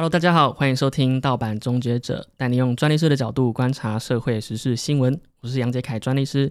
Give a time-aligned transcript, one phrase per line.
[0.00, 5.20] Hello，大家好，欢迎收听《盗版终结者》，带你用专利师的角度观察社会时事新闻。
[5.42, 6.50] 我是杨杰凯专利师。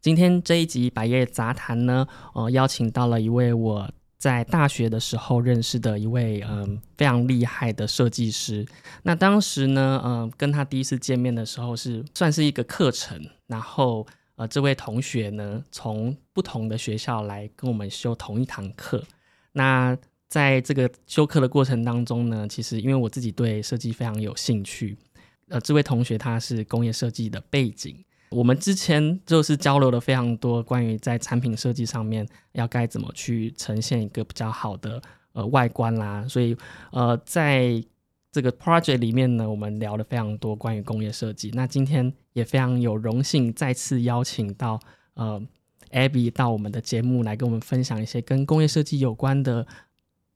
[0.00, 8.66] 今天这一集百业杂谈呢，呃，邀请到了一位我在大学的时候认识的一位嗯非常厉害的设计师。
[9.04, 19.04] 那当时呢，呃，跟他第一次见面的时候是算是一个课程，然后呃，这位同学呢从不同的学校来跟我们修同一堂课。
[19.52, 19.96] 那
[20.28, 24.94] 在这个修课的过程当中呢，其实因为我自己对设计非常有兴趣，
[25.48, 35.00] 呃，这位同学他是工业设计的背景，我们之前就是交流了非常多关于在产品设计上面要该怎么去呈现一个比较好的
[35.32, 36.54] 呃外观啦，所以
[36.92, 37.82] 呃在
[38.30, 41.50] 这个 project 里面呢，我们聊了非常多关于工业设计。
[41.54, 44.78] 那今天也非常有荣幸再次邀请到
[45.14, 45.42] 呃
[45.90, 49.66] Abby 到我们的节目来跟我们分享一些跟工业设计有关的。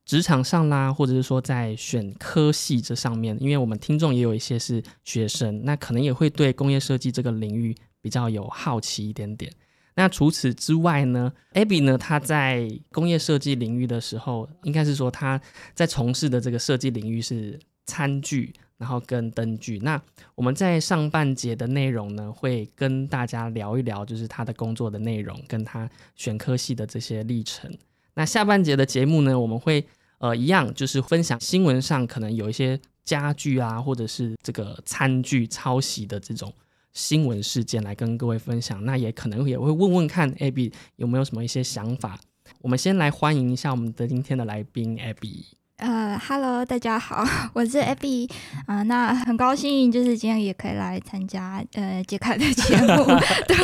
[0.05, 9.53] 职场上啦，或者是说在选科系这上面，因为我们听众也有一些是学生，那可能也会对工业设计这个领域比较有好奇一点点。
[9.95, 15.41] 那除此之外呢，Abby 呢，他在工业设计领域的时候，应该是说他
[15.75, 19.79] 在从事的这个设计领域是餐具，然后跟灯具。
[19.81, 20.01] 那
[20.35, 27.71] 我们在上半节的内容呢，会跟大家聊一聊，就是他的工作的内容，跟他选科系的这些历程。
[28.15, 29.87] 那下半节的节目呢，我们会
[30.19, 36.53] 呃一样，就是分享新闻上可能有一些家具啊，或者是这个餐具抄袭的这种
[36.93, 38.85] 新闻事件来跟各位分享。
[38.85, 42.21] 那也可能也会问问看 Abby 有没有什么一些想法。
[42.61, 45.45] 我们先来欢迎一下我们的今天的来宾 Abby。
[45.83, 48.31] 呃，Hello，大家好， 我是 Abby，
[48.67, 53.05] 啊，那很高兴，就是今天也可以来参加呃杰凯的节目。
[53.49, 53.57] 对，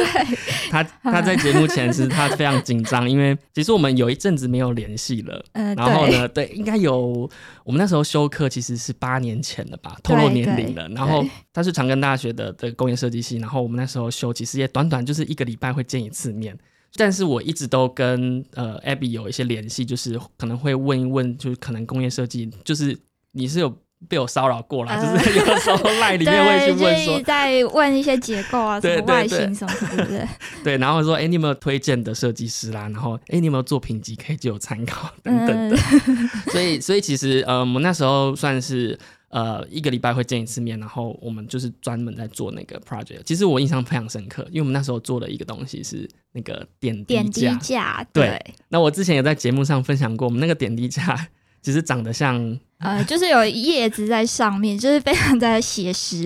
[0.69, 5.45] 他他在节目前其实他非常紧张，因为其实我们有一阵子没有联系了。
[5.53, 7.31] 嗯，然后呢，对，应该有
[7.63, 10.89] 我们那时候修课其实是八年前了吧，透露年龄了。
[10.89, 16.59] 然后他是长庚大学的的工业设计系，然后我们那时候修其实也短短就是一个礼拜会见一次面。
[16.95, 22.99] 但是我一直都跟呃 Abby 有一些联系，就是可能会问一问，就是可能工业设计，就是
[23.33, 23.73] 你是有
[24.09, 30.19] 被我骚扰过啦，就是有的时候赖里面会去问说，在问一些结构啊， 什么外形什么的，对
[30.65, 30.79] 对？
[30.79, 32.83] 然后说，哎，你有没有推荐的设计师啦？
[32.83, 35.77] 然后，哎，你有没有作品集可以借我参考等等的？
[36.53, 38.99] 所以，所以其实，呃，我们那时候算是。
[39.31, 43.23] 呃，一个礼拜会见一次面，然后我们就是专门在做那个 project。
[43.25, 48.03] 其实我印象非常深刻，因为我们那时候做了一个东西是那个点点滴架。
[48.11, 51.29] 对，那我之前也在节目上分享过，我们那个点滴架
[51.61, 56.25] 其实长得像呃，就是有叶子在上面，就是非常的写实。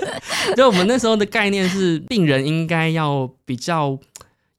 [0.54, 3.98] 就我们那时候的概念是，病人应该要比较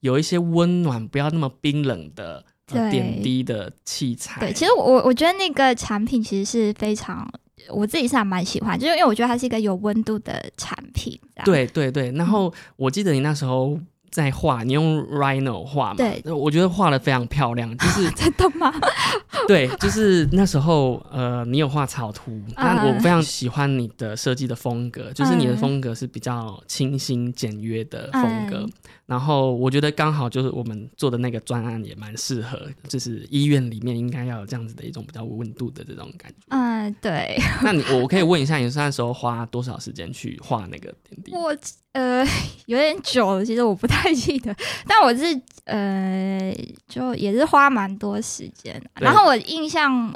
[0.00, 2.44] 有一些温暖，不要那么冰冷的
[2.90, 4.40] 点滴的器材。
[4.40, 7.30] 对，其实我我觉得那个产品其实是非常。
[7.70, 11.18] 我自己是还蛮喜欢，就是因为我觉得它是一个有温度的产品。
[11.44, 13.78] 对对对，然后我记得你那时候
[14.10, 15.96] 在画，你用 Rhino 画嘛？
[15.96, 18.72] 对，我觉得画的非常漂亮，就是 真的吗？
[19.48, 28.66] 对，就是那时候呃，你有画草图，那我非常喜欢你的设计的风格，就是你的风格是比较清新简约的风格。
[29.06, 36.46] 然后我觉得刚好就是我们做的那个专案也蛮适合，就是医院里面应该要有这样子的一种比较温度的这种感觉。
[36.48, 37.38] 嗯，对。
[37.62, 41.32] 那你我可以问一下，你那时候花多少时间去画那个点滴？
[41.32, 41.56] 我
[41.92, 42.26] 呃
[42.66, 44.54] 有点久了，其实我不太记得，
[44.86, 45.24] 但我是
[45.64, 46.52] 呃
[46.88, 48.82] 就也是花蛮多时间。
[48.96, 50.12] 然后我印象。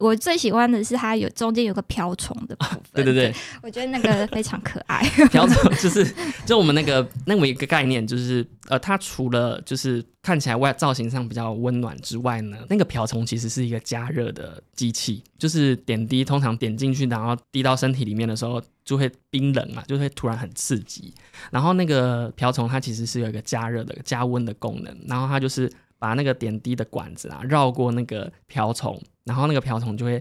[0.00, 5.06] 我最喜欢的是它有中间有个瓢虫的部分， 对对对，我觉得那个非常可爱。
[5.30, 6.10] 瓢虫就是
[6.46, 21.12] 就我们那个那么一个概念，就是呃，它除了就是看起来外造型上比较温暖之外呢，那个瓢虫其实是一个加热的机器，就是点滴通常点进去，然后滴到身体里面的时候就会冰冷嘛，就会突然很刺激。
[21.50, 28.98] 然后那个瓢虫它其实是有一个加热的加温的功能，然后它就是把那个点滴的管子啊绕过那个瓢虫。
[29.30, 30.20] 然后那个瓢虫就会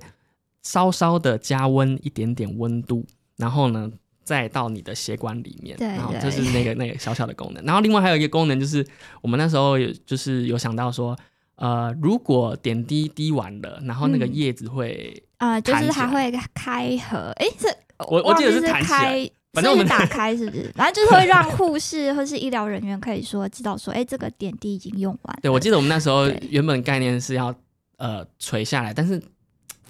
[0.62, 3.04] 稍稍的加温一点点温度，
[3.38, 3.90] 然后呢
[4.24, 7.66] 再到你的血管里面，然后这是那个那个小小的功能。
[7.66, 8.86] 然后另外还有一个功能就是，
[9.24, 11.18] 我们那时候有就是有想到说，
[11.56, 17.66] 呃，如果点滴滴完了，然后那个叶子会啊，就是它会开合，哎，是
[18.08, 20.72] 我我记得是开，反正我们打开是不是？
[20.78, 25.40] 然后就是会让护士或是医疗人员可以说知道说，哎，这个点滴已经用完。
[25.42, 27.56] 对，我记得我们那时候原本概念是要。
[28.00, 29.22] 呃，垂下来，但是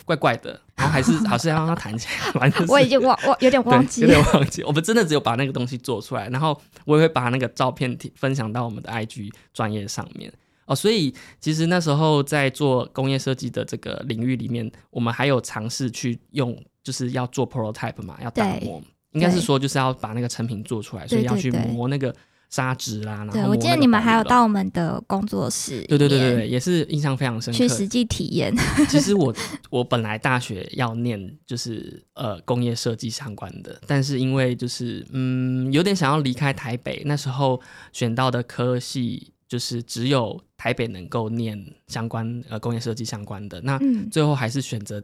[0.04, 2.52] 怪怪的，然后还是 还是要让它弹起来。
[2.68, 4.64] 我已经忘，我有点忘记，有点忘记。
[4.64, 10.34] 我们真的只有把那个东西做出来，然后我也会把那个照片分享到我们的 IG 专业上面。
[10.66, 22.16] 哦，所以其实那时候在做工业设计的这个领域里面，我们还有尝试去用，就是要做 prototype 嘛，要打磨，应该是说就是要把那个成品做出来，所以要去磨那个。
[22.50, 28.52] 砂纸啦，然后对我记得你们还有到我们的工作室，对对对对对，也是印象非常深刻，去实际体验。
[28.90, 29.32] 其实我
[29.70, 37.62] 我本来大学要念就是呃工业设计相关的，但是因为就是嗯有点想要离开台北，那时候
[37.94, 43.80] 选到的科系就是只有台北能够念相关呃工业设计相关的，那
[44.10, 45.00] 最后还是选择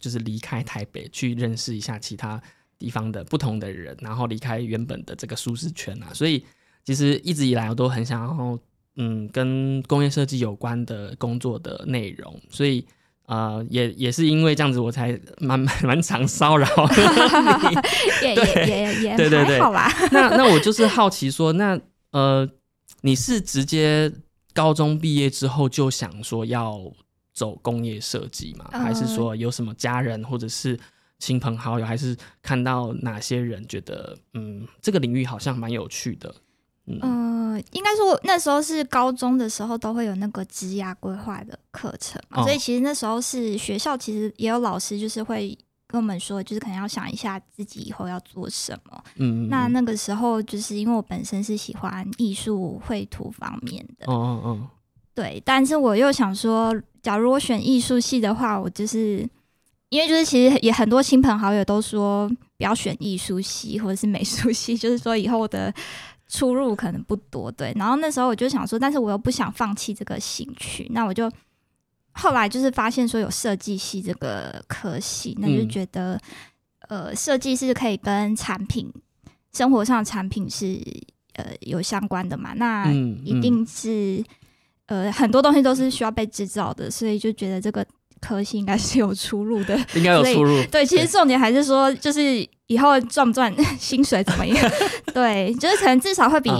[0.00, 2.40] 就是离开台北去认识一下其他
[2.78, 6.42] 地方的不同的人，然后离开原本的这个舒适圈啊，所以。
[6.86, 8.58] 其实一直以来我都很想要，
[8.94, 12.86] 嗯，跟工业设计有关的工作的内容，所以
[13.26, 16.66] 呃，也也是因为这样子，我才蛮 蛮常骚扰。
[18.22, 19.90] 也也也也对对对，好吧。
[20.12, 21.76] 那那我就是好奇说，那
[22.12, 22.48] 呃，
[23.00, 24.10] 你是直接
[24.54, 26.80] 高中毕业之后就想说要
[27.34, 28.70] 走工业设计吗？
[28.70, 30.78] 还是说有什么家人或者是
[31.18, 36.32] 亲朋好友，还是看到哪些人觉得嗯，这个领域好像蛮有趣的？
[36.86, 45.56] 嗯，应该说那时候是高中的时候都会有那个职涯规划的课程嘛，所以其实那时候是学校其实也有老师就是会
[45.88, 49.04] 跟我们说，就是可能要想一下自己以后要做什么。
[49.16, 54.60] 嗯，那那个时候就是因为我本身是喜欢艺术绘图方面的，哦哦哦，
[55.12, 56.72] 对，但是我又想说，
[57.02, 59.28] 假如我选艺术系的话，我就是
[59.88, 65.74] 因为就是其实也很多亲朋好友都说不要选艺术系或者是美术系， 就是说以后的。
[66.28, 67.72] 出入可能不多，对。
[67.76, 71.30] 然后那时候我就想说，但是我又不想放弃这个兴趣，那我就
[72.12, 76.20] 后来就是发现说有设计系这个科系，那就觉得
[76.88, 78.92] 呃，设计是可以跟产品、
[79.52, 80.78] 生活上的产品是
[81.34, 84.24] 呃有相关的嘛，那一定是
[84.86, 87.86] 呃很多东西都是需要被制造的，所以就觉得这个。
[88.18, 90.64] 科系应该是有出路的，应该有出路。
[90.72, 92.20] 对，其实重点还是说，就是
[92.66, 94.70] 以后赚不赚 薪水怎么样？
[95.14, 96.50] 对，就是可能至少会比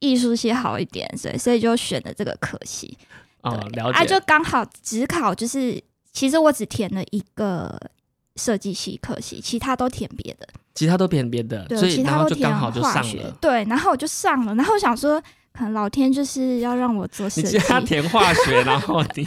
[0.00, 2.96] 艺术系好一点，所以所以就选了这个科系。
[3.40, 3.98] 啊，了解。
[3.98, 7.78] 啊，就刚好只考，就是其实我只填了一个
[8.36, 13.30] 设计系科系，其他都填别的，其他都填别的，所以然后就刚好就上了。
[13.40, 15.22] 对，然后我就上了，然后想说。
[15.56, 17.56] 可能老天就是要让我做设计。
[17.56, 19.24] 你 他填化学，然后你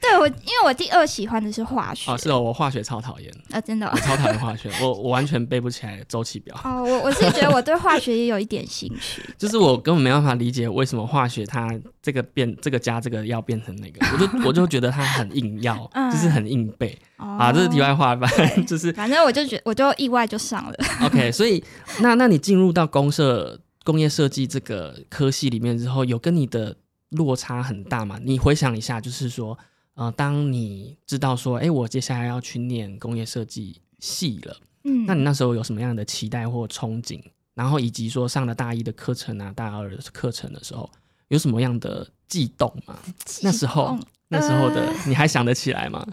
[0.00, 2.12] 对我，因为我第二喜欢的是化学。
[2.12, 6.54] 哦，是哦，我化学超讨厌啊，真的，超讨厌化学，我我完全背不起来周期表。
[6.62, 11.68] 哦，我我是觉得我对化学也有一点兴趣， 就是我根本没办法理解为什么化学它
[12.00, 17.50] 这个变这个加这个要变成那个，我就我就觉得它很硬要， 就是很硬背啊。
[17.50, 18.28] 这是题外话吧，
[18.64, 20.74] 就是反正我就觉我就意外就上了。
[21.02, 21.64] OK，所以
[21.98, 23.58] 那那你进入到公社。
[23.84, 26.76] 工业设计这个科系里面之后，有跟你的
[27.10, 28.18] 落差很大吗？
[28.24, 29.56] 你回想一下，就是说，
[29.94, 37.22] 呃，当你知道说，哎，我接下来要去念工业设计系了，嗯，那你那时候有什么样的期待或憧憬？
[37.54, 40.90] 然后以及说上了大一的课程啊，大二的课程的时候，
[41.28, 42.98] 有什么样的悸动吗？
[43.42, 43.96] 那时候，
[44.28, 46.04] 那时候的你还想得起来吗？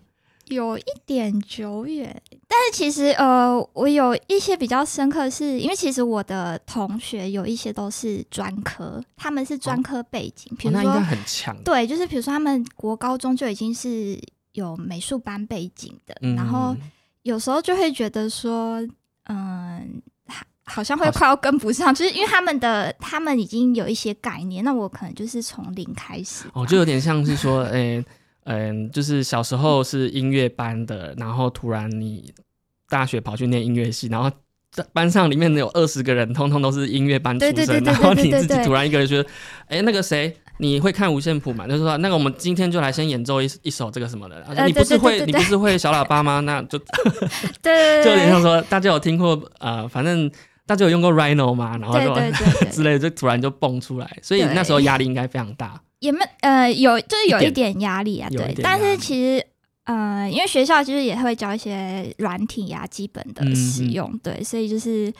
[0.56, 14.20] 有一点久远，但是其实呃，我有一些比较深刻，是因为其实我的同学有一些都是专科，他们是专科背景，比如说很强，对，就是比如说他们国高中就已经是
[14.54, 16.76] 有美术班背景的，然后
[17.24, 18.82] 有时候就会觉得说，
[19.26, 20.02] 嗯，
[20.66, 28.04] 好像会快要跟不上，就是因为他们的他们已经有一些概念，那我可能就是从零开始，哦，就有点像是说， 诶。
[28.46, 32.34] 嗯，就是小时候是音乐班的，然后突然你
[32.90, 34.32] 大学跑去念音乐系，然后
[34.94, 39.30] 班上里面有二十个人，通通都是音乐班出身，然后你自己突然一个人觉得，
[39.68, 41.68] 哎，那个谁，你会看五线谱嘛？
[41.68, 46.40] 就是说，那个我们今天就来先演奏一一首这个什么的，你不是会你不是会小喇叭吗？
[46.40, 46.80] 那就
[47.62, 50.32] 对， 就有点像说，大家有听过呃，反正
[50.66, 51.78] 大家有用过 Rhino 吗？
[51.80, 52.14] 然后就
[52.72, 55.80] 之类，就突然就蹦出来，所以那时候压力应该非常大。
[56.02, 57.80] 也没呃有就是有一点。
[57.80, 59.44] 压力啊，对，但是其实
[59.86, 65.12] 呃，因为学校其实也会教一些软体呀，基本的使用，对，所以就是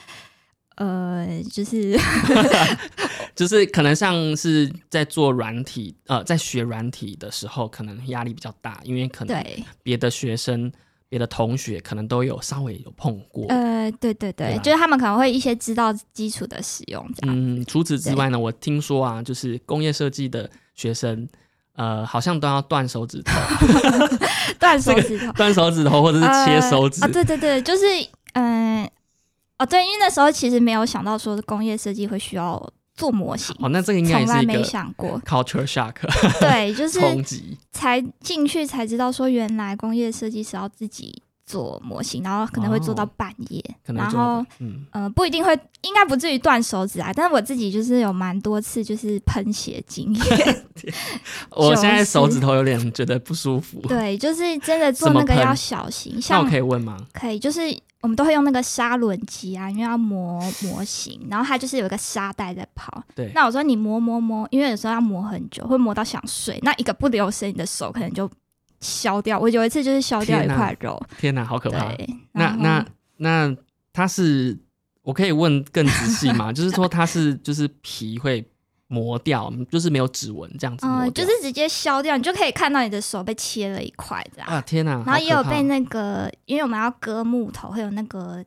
[0.76, 1.98] 呃，就是
[3.36, 9.44] 就是可能像是在做软体呃，在学软体的时候，可能压力比较大，因为可能
[9.82, 10.72] 别的学生、
[11.10, 20.50] 别的同学可能都有稍微有碰过，呃，对对对，就是他们可能会一些知道基础的使用，嗯，除此之外呢，我听说啊，就是工业设计的。
[20.82, 21.28] 学生，
[21.76, 23.32] 呃，好像都要断手指头，
[24.60, 27.08] 断手指头，断手指头，或者是切手指啊？
[27.08, 27.84] 对对对，就是，
[28.34, 28.84] 嗯，
[29.60, 35.22] 哦，对，因为那时候其实没有想到说工业设计会需要做模型，哦，那这个应该从来没想过。
[35.22, 35.94] culture shock
[36.40, 37.00] 对，就是。
[37.72, 41.22] 才进去才知道说，原来工业设计师要自己
[41.52, 47.12] 做模型，然后可能会做到哦半夜，然后嗯，呃不一定会，应该不至于断手指啊。
[47.14, 50.66] 但是我自己就是有蛮多次就是喷血经验，
[51.52, 53.82] 我现在手指头有点觉得不舒服。
[53.90, 56.98] 对，就是真的做那个要小心，那我可以问吗？
[57.12, 57.60] 可以就是。
[58.02, 63.04] 我们都会用那个砂轮机啊，因为要磨模型，然后它就是有一个沙袋在跑。
[63.14, 68.28] 对那我说你磨磨磨，因为有时候要磨很久，会磨到想睡，那一个不留神，你的手可能就
[68.82, 69.40] 削掉。
[69.40, 71.96] 我有一次就是削掉一块肉，天哪，好可怕！
[72.34, 72.86] 那那
[73.18, 73.56] 那
[73.94, 74.58] 它是，
[75.04, 76.52] 我可以问更仔细吗？
[76.54, 78.46] 就是说它是就是皮会
[78.88, 84.50] 磨掉，就是没有指纹这样子磨嗯，就是直接削掉，你就可以看到你的手被切了一块这样。
[84.50, 85.02] 啊天哪！
[85.06, 88.44] 然后也有被那个，因为我们要割木头，会有那个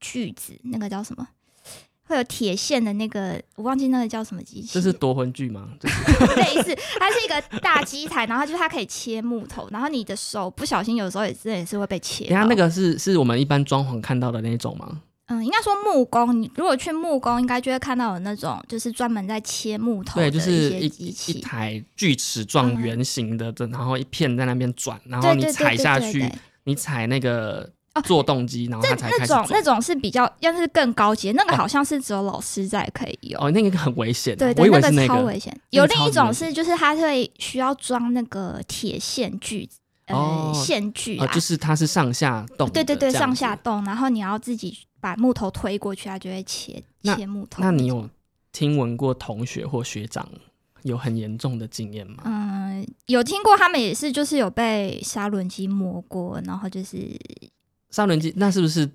[0.00, 1.28] 锯子，那个叫什么？
[2.06, 4.68] 会有铁线的那个，我忘记那个叫什么机器。
[4.72, 5.68] 这是夺魂锯吗？
[5.80, 12.30] 这 是类似，它是一个大机台，然后就是它可以切木头，然后你的手不小心有时候也是也是会被切到。
[12.30, 15.02] 等下那个是是我们一般装潢看到的那种吗？
[15.26, 21.40] 嗯，应该说木工，你如果去木工，应该就会看到有那种就是专门在切木头的对，就是一一一器。
[21.40, 29.44] 台锯齿状嗯圆形的，这然后一片在那边转，然后你对对对踩下去对对对，你踩那个哦做动机，然后他才开那始转。
[29.44, 33.44] 种那种是比较，要是更高级，那个哦好像是只有老师在可以用。
[33.44, 35.54] 哦，那个很危险啊，对对，我以为是那个超危险。
[35.70, 39.68] 有另一种是，就是他会需要装那个铁线锯，
[40.06, 43.62] 呃，哦线锯呃，啊，就是它是上下动的，对对对，上下子。
[43.64, 47.62] 动，然后你要自己把木头推过去，它就会切切木头。
[47.62, 48.08] 那你有
[48.52, 50.26] 听闻过同学或学长
[50.82, 52.22] 有很严重的经验吗？
[52.24, 56.96] 嗯，有听过他们也是，就是有被砂轮机磨过，然后就是
[57.92, 58.90] 砂轮机那是不是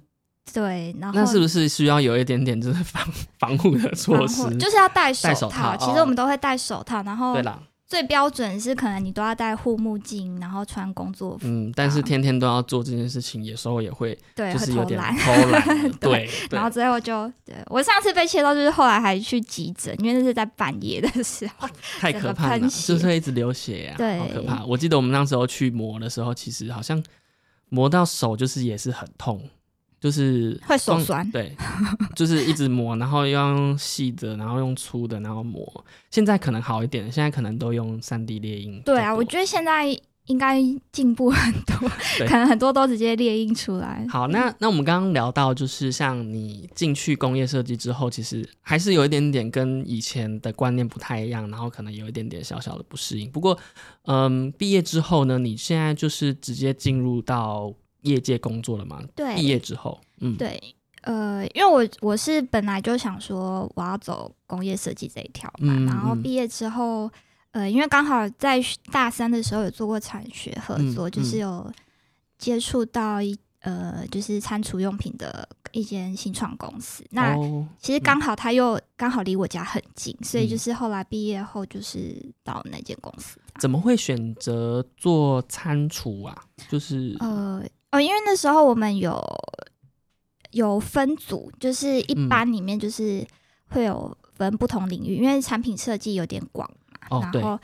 [0.54, 3.08] 对，然后那是不是需要有一点点就是防
[3.40, 4.44] 防护的措施？
[4.58, 15.92] 就是要戴手套其实哦我们都会戴手套，然后对啦，最标准是可能你都要戴护目镜，然后穿工作服，嗯，但是天天都要做这件事情，有时候也会对，就是有点会偷懒。
[16.00, 21.68] 对，对然后最后就对我上次被切到，就是后来还去急诊，因为那是在半夜的时候。
[22.00, 24.64] 太可怕了，就是会一直流血呀、对好可怕。
[24.66, 27.02] 我记得我们那时候去磨的时候，其实好像
[27.70, 29.42] 磨到手就是也是很痛，
[30.00, 31.56] 就是会手酸对，
[32.16, 35.86] 就是一直磨，然后要用细的，然后用粗的，然后磨。
[36.12, 38.82] 现在可能好一点，现在可能都用三 D 猎鹰。
[38.84, 39.88] 对啊，我觉得现在
[40.28, 41.90] 应该进步很多，
[42.28, 44.06] 可能很多都直接列印出来。
[44.10, 53.30] 好，那那我们刚刚聊到，就是像你进去工业设计之后，其实还是有一点点跟以前的观念不太一样，然后可能有一点点小小的不适应。
[53.32, 53.58] 不过，
[54.04, 59.02] 嗯，毕业之后呢，你现在就是直接进入到业界工作了吗？
[59.16, 60.62] 对，毕业之后，嗯，对，
[61.02, 67.10] 呃，因为我我是本来就想说我要走工业设计这一条嘛，嗯然后嗯毕业之后，
[67.58, 68.62] 呃，因为刚好在
[68.92, 71.74] 大三的时候有做过产学合作，嗯就是有
[72.38, 77.04] 接触到一呃，就是餐厨用品的一间新创公司。
[77.10, 83.40] 那哦，其实刚好他又刚好离我家很近，所以嗯就是后来毕业后就是到那间公司。
[83.60, 86.38] 怎么会选择做餐厨啊？
[86.70, 89.20] 就是，呃哦，因为那时候我们有
[90.52, 93.26] 有分组，就是一嗯班里面就是
[93.70, 97.60] 会有分不同领域，因为产品设计有点广嘛，哦然后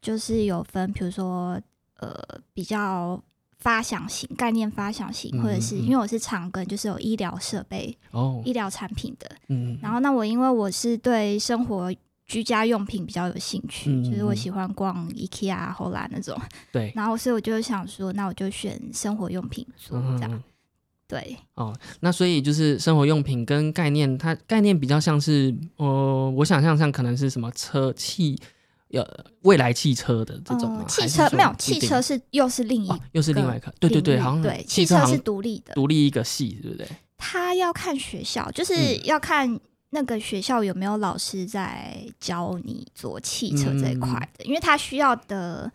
[0.00, 1.60] 就是有分，比如说
[1.98, 2.14] 呃
[2.52, 3.22] 比较
[3.58, 11.92] 发想型、概念发想型，嗯或者是因为我是长庚，就是有医疗设备、哦，医疗产品的，嗯，然后那我因为我是对生活。
[12.28, 14.36] 居家用品比较有兴趣，嗯就是我嗯。
[14.36, 16.36] 喜欢逛 IKEA 啊、后来那种，
[16.72, 20.32] 对，然后所以我就想说，那我就选生活用品做这样。
[20.32, 20.42] 嗯。
[21.06, 28.36] 对，哦，那所以就是生活用品跟概念，它概念比较像是，呃，我想象上可能是什么车汽，
[28.92, 29.04] 呃，
[29.42, 36.86] 未来汽车的这种汽车没有，汽车是又是另一哦，又是另外一个，对对对，好像对，汽车是独立的，独立一个系，对不对？
[37.18, 39.00] 他要看学校，就是嗯。
[39.04, 39.58] 要看
[39.90, 44.28] 那个学校有没有老师在教你做汽车这一块嗯。
[44.38, 45.70] 的，因为他需要的，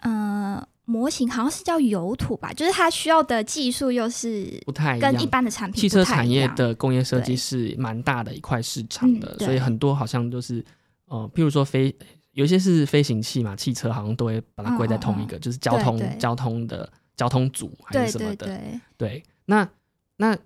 [0.00, 4.98] 呃，模型好像是叫油土吧，就是他需要的技术又是不太。
[4.98, 10.64] 跟一般的产品汽车产业的工业设计是蛮大的一块市场的，嗯所以很多好像都是，
[11.06, 11.94] 呃，譬如说飞，
[12.34, 19.68] 有些是飞行器嘛，汽车好像都会把它归在同一个，就是交通交通的交通组还是什么的，对对，对，那
[20.16, 20.36] 那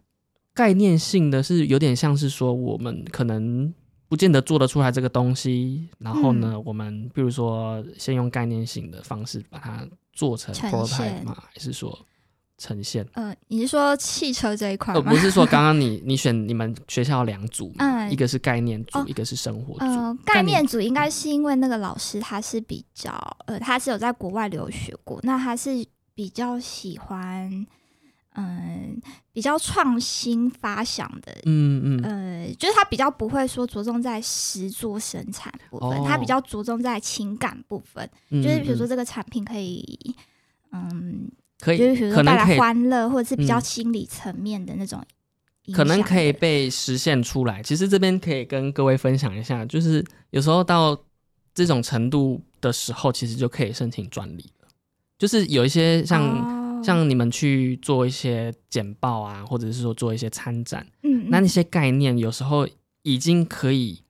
[0.54, 3.73] 概念性的是有点像是说，我们可能
[4.09, 6.62] 不见得做得出来这个东西，然后呢，嗯。
[6.64, 11.99] 我们比如说先用概念性的方式把它做成呈 prototype 嘛，还是说
[12.59, 13.07] 呈现？
[13.15, 15.11] 呃，你是说汽车这一块呃，吗？
[15.11, 19.85] 不是说刚刚你你选你们学校两组嘛， 嗯一个是概念组，哦一个是生活组。
[19.85, 23.12] 呃，概念组应该是因为那个老师他是比较
[23.47, 27.67] 呃，他是有在国外留学过，那他是比较喜欢
[28.41, 31.37] 嗯、比较创新发想的。
[31.45, 40.15] 嗯嗯，呃，就是他比较不会说着重在实作生产部分，哦他比较着重在情感部分，嗯就是比如说嗯这个产品可以，
[40.71, 41.29] 嗯，
[41.61, 45.03] 可以就是比如说带来可能可以欢乐，或者是比较嗯心理层面的那种
[45.73, 47.62] 可能可以被实现出来。
[47.62, 50.99] 其实这边可以跟各位分享一下，就是有时候到
[51.55, 54.69] 这种程度的时候，其实就可以申请专利了。
[55.19, 62.69] 就是有一些像、哦像你们去做一些简报啊，或者是说做一些参展，嗯，那那些概念有时候
[63.03, 64.00] 已经可以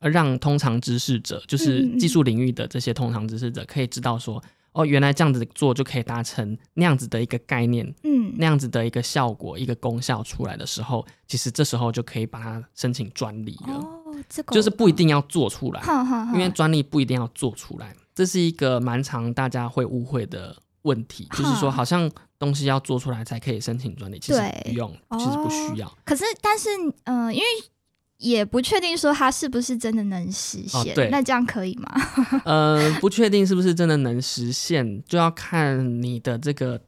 [0.00, 4.42] 呃让通常知识者，就是技术领域的这些通常知识者，可以知道说，
[4.74, 8.34] 哦，原来这样子做就可以达成那样子的一个概念，嗯。
[8.36, 13.74] 那样子的一个效果、一个功效出来的时候，其实这时候就可以把它申请专利了。
[13.74, 15.80] 哦，这个就是不一定要做出来，
[16.32, 25.98] 因为专利不一定要做出来，这是一个蛮常大家会误会的问题，就是说好像东西要做出来才可以申请专利，其实不用，其实不需要。
[26.04, 26.70] 可是但是
[27.04, 27.44] 嗯、呃因为
[28.24, 31.92] 也不确定说它是不是真的能实现，哦对那这样可以吗？
[32.46, 36.80] 呃，不确定是不是真的能实现，就要看你的这个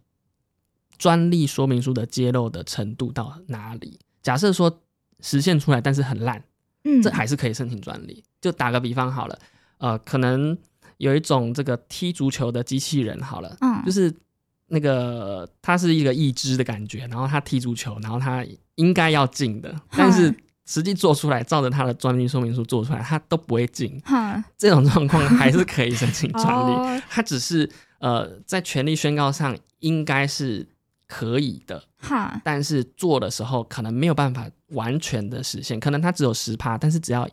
[0.97, 4.01] 专利说明书的揭露的程度到哪里。
[4.23, 4.83] 假设说
[5.21, 6.43] 实现出来，但是很烂，
[6.85, 8.25] 嗯，这还是可以申请专利。
[8.41, 9.39] 就打个比方好了，
[9.77, 10.57] 呃，可能
[10.97, 14.11] 有一种这个踢足球的机器人好了，嗯就是
[14.69, 18.43] 那个它是一个义肢的感觉，然后它踢足球，然后它
[18.77, 20.35] 应该要进的，但是
[20.67, 23.99] 实际做出来，照着他的专利说明书做出来，他都不会进。
[24.05, 27.71] 哼这种状况还是可以申请专利，哦它只是
[28.01, 30.67] 呃在权利宣告上应该是
[31.07, 37.29] 可以的，哈但是做的时候可能没有办法完全的实现，可能他只有十趴，但是只要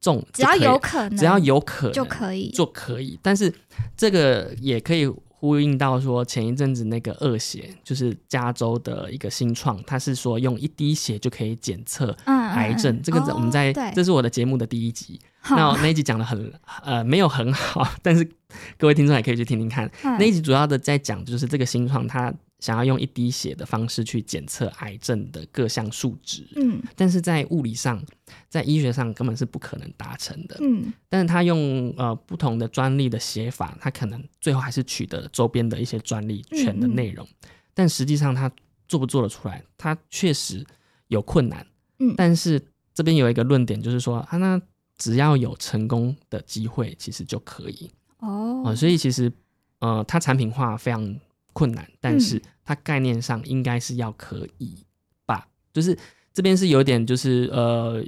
[0.00, 3.18] 中只要有可能，只要有可能就可以就可以。
[3.22, 3.52] 但是
[3.96, 13.00] 这个也可以呼应到说，前一阵子那个恶血，就是加州的一个新创，它是说用一滴血就可以检测嗯癌症。
[13.02, 15.20] 这个哦我们在、哦这是我的节目的第一集，
[15.50, 18.28] 那那一集讲的很呃没有很好， 但是
[18.76, 19.88] 各位听众也可以去听听看。
[20.02, 26.82] 哼那一集主要的在讲就是这个新创它想要用一滴血的方式去检测癌症的各项数值，嗯。
[26.96, 28.02] 但是在物理上，
[28.48, 30.56] 在医学上根本是不可能达成的。
[30.60, 30.92] 嗯。
[31.08, 37.26] 但是他用呃不同的专利的写法，他可能最后还是取得了周边的一些专利权的内容，
[37.74, 38.50] 但实际上他
[38.88, 40.66] 做不做得出来，他确实
[41.06, 41.64] 有困难。
[42.00, 42.14] 嗯。
[42.16, 42.60] 但是
[42.92, 44.60] 这边有一个论点，就是说啊，那
[44.96, 47.88] 只要有成功的机会，其实就可以。
[48.18, 48.64] 哦。
[48.66, 49.32] 哦、所以其实
[49.78, 51.16] 呃，它产品化非常
[51.58, 54.76] 困难，但是它概念上应该是要可以
[55.26, 55.48] 吧？
[55.72, 55.96] 就是
[56.32, 58.04] 这边是有点就是呃。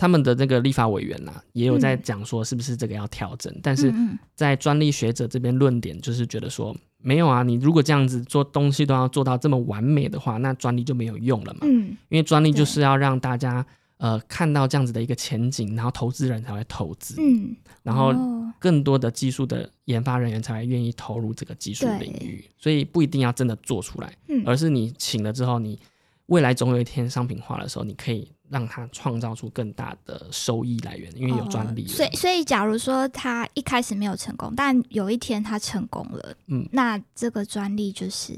[0.00, 3.92] 他们的那个立法委员啦，也有在嗯讲说是不是这个要调整，但是
[4.34, 11.60] 在专利学者这边论点就是觉得说，没有啊，你如果这样子做东西都要做到这么完美的话，那专利就没有用了嘛。
[11.64, 13.66] 嗯因为专利就是要让大家
[14.00, 22.44] 呃看到这样子的一个前景，然后投资人才会投资，嗯，然后哦更多的技术的研发人员才会愿意投入这个技术领域。
[22.58, 25.78] 所以不一定要真的做出来，嗯而是你请了之后，你
[26.26, 31.84] 未来总有一天商品化的时候，你可以让它创造出更大的收益来源，因为有专利。
[31.84, 38.32] 哦所以，所以假如说他一开始没有成功，但有一天他成功了，嗯那这个专利就是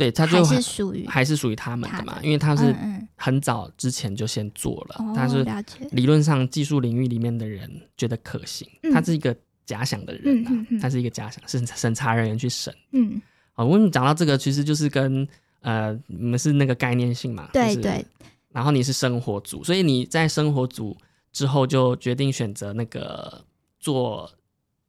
[0.00, 5.44] 对，他就还是属于还是属于他们的嘛，的因为他是嗯很早之前就先做了，嗯，哦，它是，
[5.92, 9.36] 理论上技术领域里面的人觉得可行，嗯他是一个
[9.66, 12.74] 假想的人啊他是一个假想，审审查人员去审。
[12.92, 13.20] 嗯，
[13.52, 15.28] 好，我们讲到这个，其实就是跟
[15.60, 18.06] 呃，你们是那个概念性嘛，就是对对，
[18.52, 20.96] 然后你是生活组，所以你在生活组
[21.30, 23.44] 之后就决定选择那个
[23.78, 24.32] 做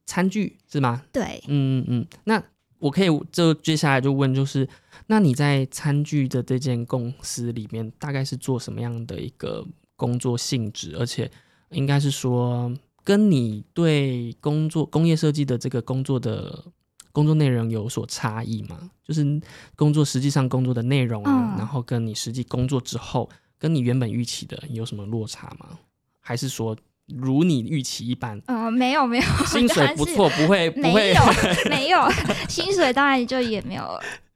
[0.06, 1.04] 餐具是吗？
[1.12, 2.42] 对，嗯嗯嗯，那
[2.82, 4.68] 我可以就接下来就问，就是
[5.06, 9.64] 那你在餐具的这间公司里面，大概是做什么样的一个
[9.96, 10.96] 工作性质？
[10.98, 11.30] 而且
[11.70, 16.66] 应该是说，跟你对工作工业设计的这个工作的
[17.12, 18.90] 工作内容有所差异吗？
[19.06, 19.42] 就是
[19.76, 25.78] 工作实际上工作的内容啊，嗯然后跟你实际工作之后，跟你原本预期的有什么落差吗？
[26.20, 26.76] 还是说
[27.20, 31.22] 如你预期一般，呃，没有没有，薪水不错，不会不没会有
[31.70, 32.00] 没有，
[32.48, 33.84] 薪水当然就也没有，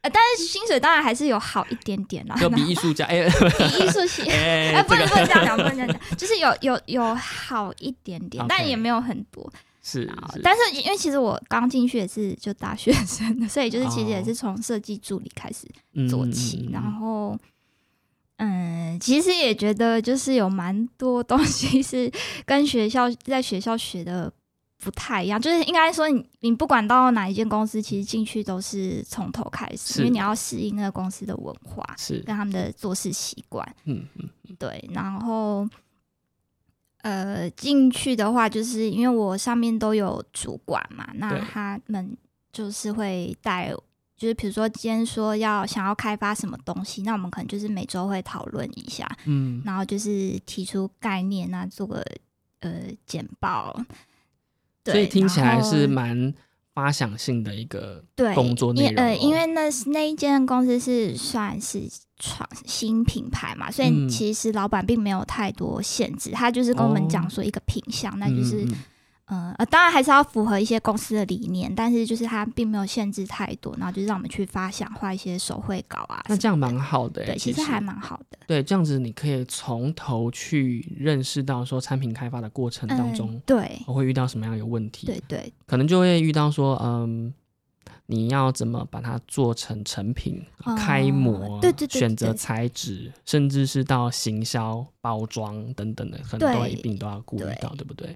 [0.01, 4.23] 呃，但是薪水当然还是有好一点点啦，就比艺术家哎比艺术系。
[4.29, 9.51] 哎 哎，不这个能不能这样讲，不能这样讲， 就是有有有好一点点但也没有很多。
[9.87, 15.67] 是然后是，但是因为其实我刚进去也是就大学生的，所以就是其实也哦是从设计助理开始
[16.09, 17.37] 做起，然后。
[18.37, 22.11] 嗯，其实也觉得就是有蛮多东西是
[22.45, 24.31] 跟学校在学校学的
[24.77, 32.19] 不太一样，就是应该说你你不管到哪一间公司，其实进去都是从头开始，因为你要适应那个公司的文化是。
[32.25, 33.65] 跟他们的做事习惯。
[33.85, 35.67] 嗯嗯对，然后
[37.01, 42.15] 呃进去的话，就是因为我上面都有主管嘛，那他们
[42.51, 43.73] 就是会带，
[44.17, 52.05] 就是比如说今天说要想要开发什么东西，那我们可能就是每周会讨论一下，嗯然后就是提出概念啊，做个
[52.61, 53.75] 呃简报。
[54.83, 56.31] 对所以听起来是蛮
[56.73, 59.17] 发想性的一个对工作内容、因呃，哦。
[59.19, 68.75] 因为那那一间公司是算是创新品牌嘛，所以嗯其实老板并没有太多限制，他就是跟我们哦讲说一个品相，那就是嗯嗯
[69.25, 76.21] 呃呃，当然还是要符合一些公司的理念，但是就是它并没有限制太多，然后就是让我们去发想画一些手绘稿啊。
[76.29, 77.27] 那这样蛮好的欸。
[77.27, 78.37] 对，其其实还蛮好的。
[78.45, 87.33] 对，这样子你可以从头去认识到说产品开发的过程当中嗯，对我会遇到什么样的问题，对对可能就会遇到说，嗯，
[88.05, 98.15] 你要怎么把它做成成品、哦开模，对对对对选择材质，甚至是到行销、包装等等的，可能都一并都要顾虑对到，对不对？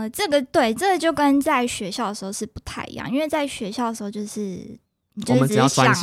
[0.00, 4.40] 嗯，这个对，这个就跟在学校的时候是不太一样，因为在学校的时候就是
[5.14, 5.94] 你就我们只要想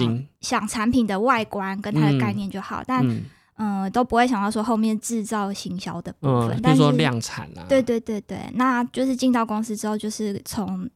[0.42, 3.24] 想产品的外观跟它的概嗯念就好，但嗯
[3.58, 6.52] 嗯、都不会想到说后面制造行销的部分。
[6.52, 10.88] 嗯，比但是如说量产啊，对对对对，那就是进到公司之后，就是从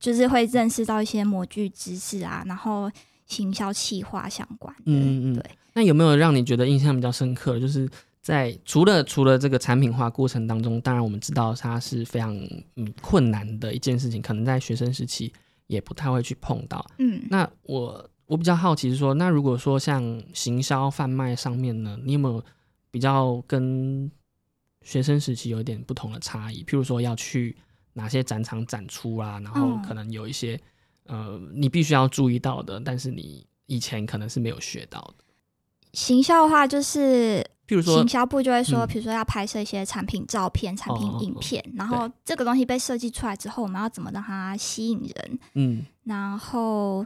[0.00, 2.90] 就是会认识到一些模具知识啊，然后
[3.26, 5.44] 行销企划相关的，嗯嗯嗯对。
[5.74, 7.60] 那有没有让你觉得印象比较深刻的？
[7.60, 7.86] 就是
[8.26, 12.36] 在除了除了这个产品化过程当中，当然我们知道它是非常
[12.74, 15.32] 嗯困难的一件事情，可能在学生时期
[15.68, 16.84] 也不太会去碰到。
[16.98, 22.42] 嗯，那我我比较好奇是说，那如果说像行销贩卖上面呢，你有没有
[22.90, 24.10] 比较跟
[24.82, 26.64] 学生时期有一点不同的差异？
[26.64, 27.56] 譬如说要去
[27.92, 30.60] 哪些展场展出啊，然后嗯可能有一些、
[31.06, 35.24] 呃你必须要注意到的，但是你以前可能是没有学到的。
[35.92, 45.38] 行销的话就是譬如说行，销部就会说，嗯比如说要拍摄一些产品照片、产品哦哦哦影片，然后这个东西被设计出来之后，我们要怎么让它吸引人？
[45.54, 47.04] 嗯，然后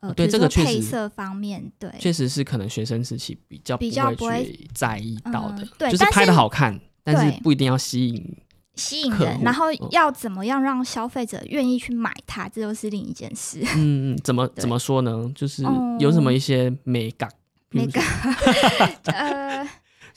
[0.00, 8.36] 呃，对这个配色方面，对，确实是可能学生时期比较比较不会在意到的，嗯对但就是拍的好看，但是对不一定要吸引。
[8.76, 13.60] 吸引人，然后嗯要怎么样让消费者愿意去买它，这又是另一件事。
[13.74, 15.28] 嗯，嗯，怎么 怎么说呢？
[15.34, 17.28] 就是哦有什么一些美感，
[17.68, 19.68] 比那如说个 呃，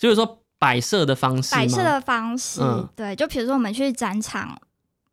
[0.01, 2.89] 就是说摆设的方式，摆设的方式，嗯。
[2.95, 4.59] 对，就比如说我们去展场，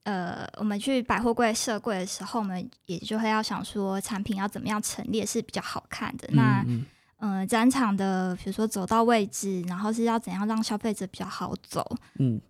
[0.05, 6.27] 呃，我们去百货柜设柜的时候，我们也就会要想说产品要怎么样陈列是比较好看的。
[6.33, 6.87] 那嗯
[7.19, 11.85] 呃，展场的比如说走到位置，然后是要怎样让消费者比较好走，
[12.19, 12.41] 嗯。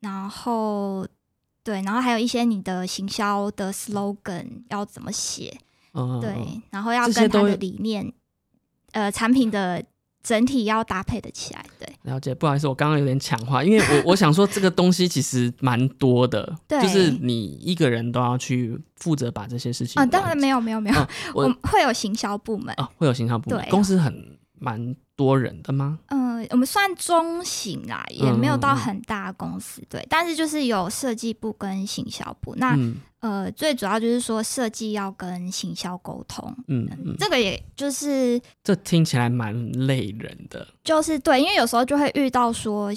[0.00, 1.06] 然后
[1.62, 5.56] 对，然后还有一些你的行销的 slogan 要怎么写，
[5.92, 8.12] 嗯，嗯对，嗯然后要跟它的理念，
[8.90, 9.82] 呃，产品的
[10.24, 11.86] 整体要搭配的起来，对。
[12.02, 12.34] 了解。
[12.34, 22.74] 不好意思，我刚刚有点抢话，因为我 我想说这个东西其实蛮多的，对就是你一个人都要去负责把这些事情啊，当然完没有没有没有，嗯我我会有行销部门。
[22.78, 25.98] 啊，会有行销部门，公司很蛮多人的吗？
[26.08, 30.04] 嗯、我们算中型啦，也没有到很大公司，对。
[30.08, 32.54] 但是就是有设计部跟行销部。
[32.56, 40.66] 那、嗯呃，最主要就是说设计要跟行销沟通，嗯嗯，这个也就是这听起来蛮累人的。
[40.82, 42.92] 就是对，因为有时候就会遇到说。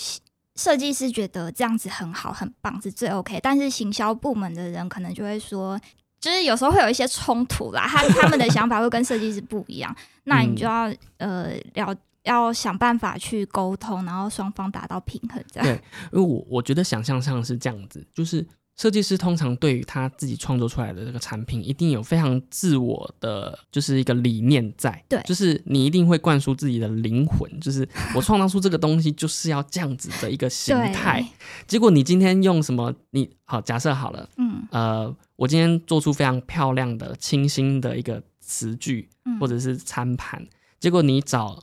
[0.59, 5.79] 设计师觉得这样子很好、很棒，是最 OK，但是行销部门的人可能就会说，
[6.19, 11.95] 就是有时候会有一些冲突啦，他 他们的想法会跟设计师不一样，那你就要、呃了
[12.27, 15.65] 要想办法去沟通，然后双方达到平衡，这样。
[15.67, 15.73] 对
[16.11, 25.03] 因为我我觉得想象上是这样子，就是设计师通常对于他自己创作出来的这个产品，一定有非常自我的，就是一个理念在。
[25.09, 31.27] 对就是你一定会灌输自己的灵魂， 就是我创造出这个东西就是要这样子的一个形态。
[31.65, 32.93] 结果你今天用什么？
[33.09, 40.45] 你好，假设好了，嗯呃，我今天做出非常漂亮的、清新的一个词句嗯，或者是餐盘，
[40.79, 41.57] 结果你找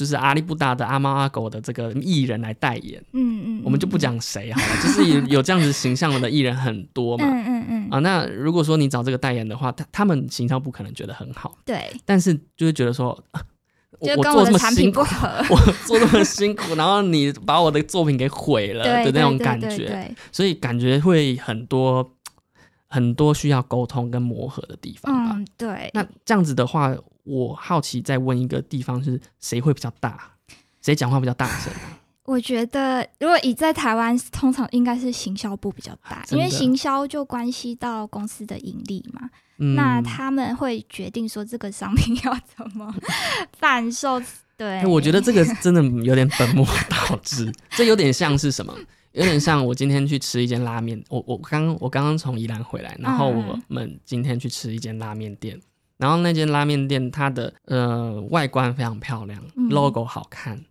[0.00, 2.98] 就是阿里不达的阿猫阿狗的这个艺人来代言。
[3.12, 7.26] 嗯嗯，我们就不讲谁好了，就是有有这样子形象的艺人很多嘛。
[7.28, 13.42] 嗯嗯嗯，啊，那如果说你找这个代言的话，他他们形象不可能觉得很好，对，但是就会觉得说，啊
[13.98, 22.16] 我就跟我做这么的产品辛苦，不合， 我做这么辛苦，然后你把我的作品给毁了的那种感觉，所以感觉会很多
[22.90, 25.34] 很多需要沟通跟磨合的地方吧。
[25.36, 25.88] 嗯，对。
[25.94, 30.20] 那这样子的话，我好奇再问一个地方是谁会比较大？
[30.82, 31.72] 谁讲话比较大声？
[32.26, 39.30] 我觉得，如果以在台湾，通常应该是行销部比较大，因为行销就关系到公司的盈利嘛。
[39.62, 42.92] 嗯那他们会决定说这个商品要怎么
[43.58, 44.20] 贩售。
[44.56, 48.74] 对哎，我觉得这个真的有点本末倒置，这有点像是什么？
[49.12, 55.60] 有点像我今天去吃一间拉面，我我刚我刚刚从宜兰回来，然后嗯我们今天去吃一间拉面店，
[55.98, 59.68] 然后那间拉面店它的呃外观非常漂亮、嗯。
[59.68, 60.64] l o g o 好看，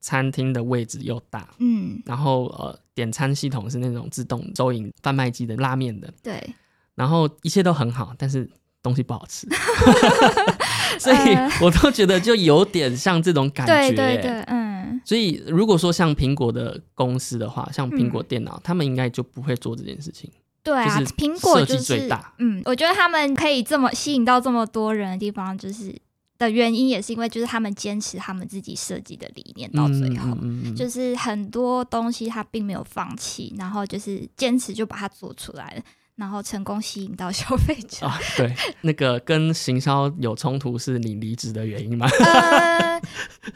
[0.00, 6.54] 餐厅的位置又大，嗯，然后呃点餐系统是那种自动收银贩卖机的拉面的，对，
[6.94, 8.48] 然后一切都很好，但是
[8.82, 9.48] 东西不好吃，
[11.00, 14.55] 所以呃我都觉得就有点像这种感觉、对对对，嗯，
[15.06, 20.28] 所以如果说像苹果的公司的话，像苹果嗯电脑，他们应该就不会做这件事情。
[20.64, 25.94] 对啊，就是苹果就是大，嗯，我觉得他们可以这么吸引到这么多人的地方，就是
[26.38, 30.30] 的原因也是因为就是他们坚持他们自己设计的理念到最后。
[30.32, 35.82] 嗯嗯嗯就是很多东西他并没有放弃，然后就是坚持就把它做出来了，
[36.16, 38.06] 然后成功吸引到消费者。
[38.06, 42.08] 啊，对，那个跟行销有冲突是你离职的原因吗？
[42.24, 43.00] 呃，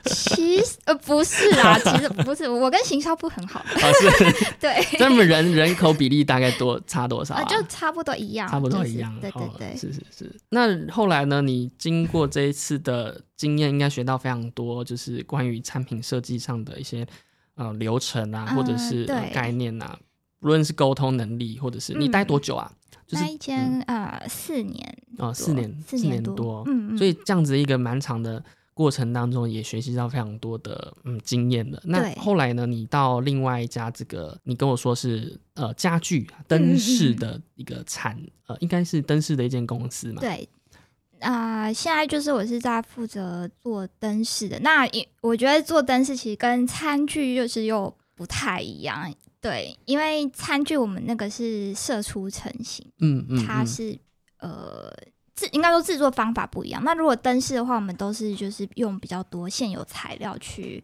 [0.04, 3.64] 其实呃不是啦，其实不是，我跟行销不很好，啊，
[4.00, 7.42] 是，对，那么人人口比例大概多差多少？
[7.44, 10.40] 就差不多一样，差不多就是一样，对对哦对，是是是。
[10.50, 11.40] 那后来呢？
[11.40, 17.06] 你经过这一次的经验，应该学到非常多，就是关于产品设计上的一些
[17.54, 19.98] 呃流程啊，嗯或者是、概念啊，
[20.40, 22.72] 无论是沟通能力，或者是你待多久啊？
[23.06, 31.82] 就是那一间呃四年哦，四年四年多，嗯嗯，所以这样子一个蛮长的过程当中，也学习到非常多的嗯经验的。
[31.84, 40.20] 那对后来呢，你到另外一家这个，你跟我说是呃家具灯饰的一个产、呃，应该是灯饰的一间公司嘛？
[40.20, 40.48] 对。
[41.18, 44.58] 啊、现在就是我是在负责做灯饰的。
[44.60, 53.98] 那因我觉得做灯饰其实跟餐具就是又不太一样，对，因为餐具我们那个是射出成型，嗯嗯，嗯它是、
[54.38, 54.92] 呃
[55.34, 56.82] 制应该说制作方法不一样。
[56.84, 60.82] 那如果灯饰的话，我们都是就是用比较多现有材料去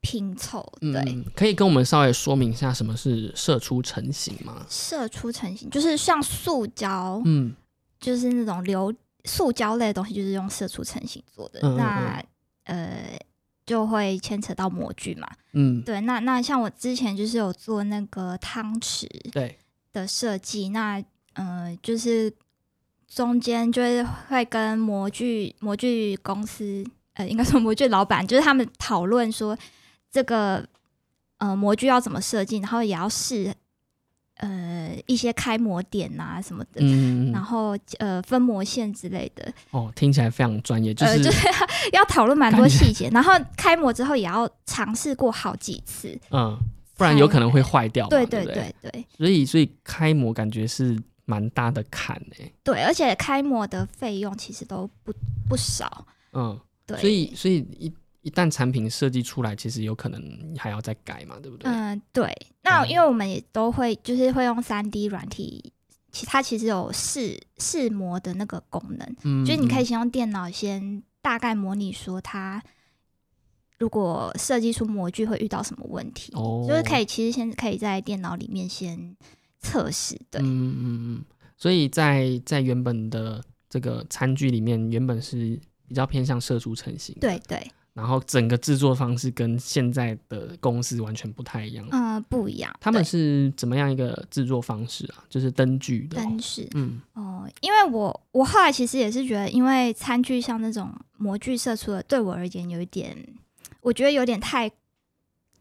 [0.00, 4.64] 拼凑，对，嗯，可以跟我们稍微说明一下什么是射出成型吗？
[4.70, 7.54] 射出成型就是像塑胶，嗯
[8.00, 8.94] 就是那种流
[9.24, 11.60] 塑胶类的东西，就是用射出成型做的。
[11.62, 12.24] 嗯嗯那
[12.64, 13.18] 呃，
[13.68, 15.28] 就会牵扯到模具嘛。
[15.52, 19.58] 嗯，对，那那像我之前就是有做那个汤匙对，
[19.92, 21.04] 的设计，那
[21.34, 22.32] 呃，就是
[23.06, 29.56] 中间就是会跟模具模具公司，呃，应该说模具老板，就是他们讨论说
[30.10, 30.66] 这个
[31.36, 33.54] 呃模具要怎么设计，然后也要试
[34.38, 36.80] 呃一些开模点啊什么的。
[36.80, 41.46] 嗯，然后呃分模线之类的，哦，听起来非常专业，就呃，是、就是
[41.92, 46.56] 要讨论蛮多细节，然后开模之后也要尝试过好几次，嗯，
[46.96, 48.54] 不然有可能会坏掉，对对对？
[48.54, 55.12] 对对所以所以开模感觉是蛮大的坎诶、对，而且开模的费用其实都不
[55.48, 57.92] 不少，嗯，对，所以所以一
[58.28, 60.20] 一旦产品设计出来，其实有可能
[60.58, 61.70] 还要再改嘛，对不对？
[61.70, 62.30] 嗯对，
[62.62, 62.90] 那嗯。
[62.90, 65.72] 因为我们也都会就是会用三 D 软体。
[66.10, 72.62] 其它其实有试试模的那个功能，嗯就是你可以嗯先用电脑先大概模拟说它
[73.78, 79.14] 如果设计出模具会遇到什么问题，哦，就是可以其实先可以在电脑里面先
[79.60, 81.24] 测试，对，嗯嗯嗯，
[81.58, 91.84] 所以在在原本的这个餐具里面，原本是比较偏向射出成型，，对对，然后整个制作方式跟现在的公司完全不太一样。
[91.90, 92.72] 嗯、不一样。
[92.80, 95.24] 他们是怎么样一个制作方式啊？
[95.28, 103.16] 就是灯具的哦、灯饰嗯哦，因为我我后来其实也是觉得，因为餐具像那种模具射出的，对我而言有一点，
[103.80, 104.70] 我觉得有点太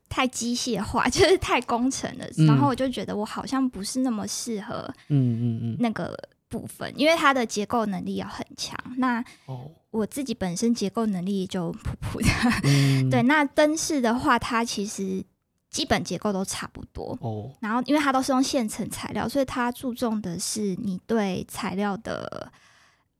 [0.07, 2.25] 太机械化， 就是太工程了。
[2.37, 6.15] 嗯然后我就觉得我好像不是那么适合嗯嗯嗯，那个
[6.49, 8.77] 部分，因为它的结构能力要很强。
[8.97, 12.27] 那哦，我自己本身结构能力就普普的，
[12.63, 13.21] 嗯， 对。
[13.23, 15.23] 那灯饰的话，它其实
[15.69, 17.17] 基本结构都差不多。
[17.21, 22.51] 哦，然后，因为它都是用现成材料，所以它注重的是你对材料的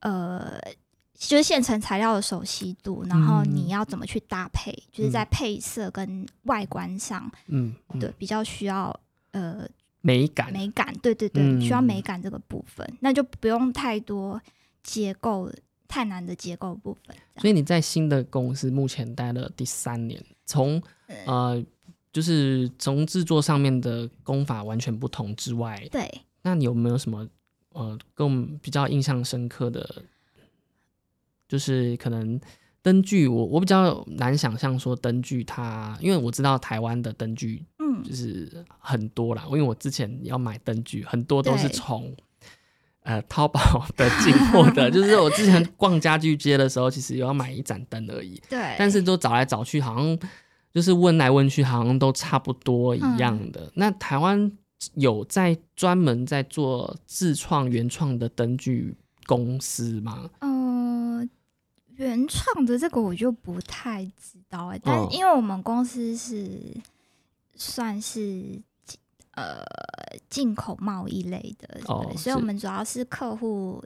[0.00, 0.58] 呃，
[1.14, 8.94] 就是现成材料的熟悉度，然后嗯你要怎么去搭配，就是在配色跟外观上，嗯，嗯对，比较需要
[9.32, 9.66] 呃
[10.00, 11.60] 美感，美感，对对对，嗯。
[11.60, 14.40] 需要美感这个部分，那就不用太多
[14.82, 15.50] 结构
[15.86, 17.16] 太难的结构部分。
[17.36, 21.66] 所以你在新的公司目前待了第三年，从嗯呃，
[22.12, 26.08] 就是从制作上面的功法完全不同之外，对，
[26.42, 27.28] 那你有没有什么
[27.72, 30.02] 呃跟我们比较印象深刻的，
[31.48, 32.40] 就是可能
[32.88, 38.02] 灯具，我我比较难想象说灯具它，因为我知道台湾的灯具嗯。
[38.02, 42.14] 就是很多啦，因为我之前要买灯具，很多都是从
[43.02, 50.18] 呃淘宝的进货的， 就是我之前逛家具街的时候，其实有要买一盏灯而已，对，但是都找来找去，好像
[50.72, 53.62] 就是问来问去，好像都差不多一样的。
[53.62, 53.72] 嗯。
[53.74, 54.50] 那台湾
[54.94, 58.96] 有在专门在做自创原创的灯具
[59.26, 60.30] 公司吗？
[60.38, 60.48] 呃，
[61.98, 65.08] 原创的这个我就不太知道哎、但哦。
[65.10, 66.60] 因为我们公司是
[67.54, 68.60] 算是
[69.32, 69.64] 呃
[70.30, 72.46] 进口贸易类的，哦对所以我是。
[72.46, 73.84] 们主要是客户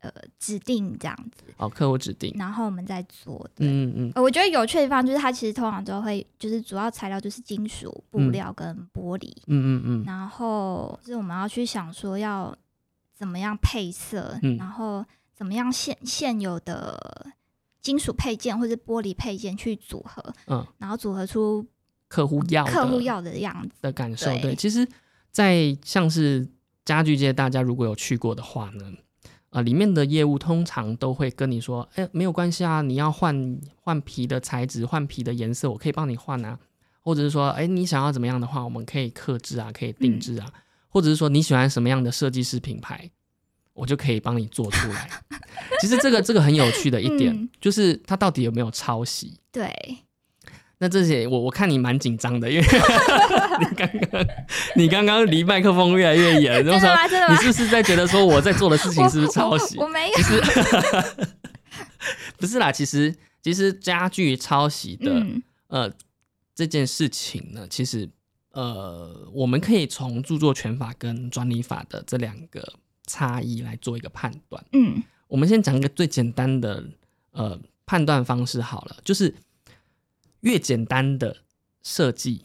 [0.00, 2.34] 呃指定这样子，哦，客户指定。
[2.38, 3.66] 然后我们再做的。
[3.66, 4.12] 嗯嗯。
[4.14, 8.32] 呃我觉得有趣的地方就是它其实通常都会就是主要材料就是金属、布嗯。
[8.32, 10.04] 料跟玻璃，嗯嗯嗯。
[10.06, 12.54] 然后就是我们要去想说要
[13.14, 14.56] 怎么样配色，嗯。
[14.56, 17.26] 然后怎么样现现有的
[17.82, 21.66] 金属配件或者玻璃配件去组合，嗯，然后组合出
[22.08, 23.74] 客户要的客户要的样子。
[23.82, 24.26] 的感受。
[24.26, 24.88] 对对，其实，
[25.30, 26.48] 在像是
[26.84, 28.92] 家具界，大家如果有去过的话呢，
[29.50, 36.58] 呃，里面的业务通常都会跟你说，哎、没有关系啊，你要换换皮的材质、换皮的颜色，我可以帮你换啊。
[37.00, 40.48] 或者是说，哎、你想要怎么样的话，我们可以克制啊，可以定制啊。
[40.88, 43.10] 或者是说，你喜欢什么样的设计师品牌，
[43.74, 45.08] 我就可以帮你做出来。
[45.80, 49.38] 其实这个这个很有趣的一点，嗯就是它到底有没有抄袭？
[49.50, 49.72] 对，
[50.78, 52.64] 那这些我我看你蛮紧张的，因为
[53.60, 54.26] 你刚刚
[54.76, 56.94] 你刚刚离麦克风越来越远，就是说？
[57.30, 59.84] 你是不是在觉得说我在做的事情是不是抄袭我？
[59.84, 60.16] 我没有。
[60.16, 60.40] 其实
[62.36, 65.90] 不是啦，其实其实家具抄袭的、嗯呃
[66.54, 68.06] 这件事情呢，其实
[68.50, 72.74] 呃我们可以从著作权法跟专利法的这两个
[73.06, 74.64] 差异来做一个判断。
[74.72, 76.84] 嗯我们先讲一个最简单的
[77.30, 79.34] 呃判断方式好了，就是
[80.40, 81.36] 越简单的
[81.82, 82.42] 设计，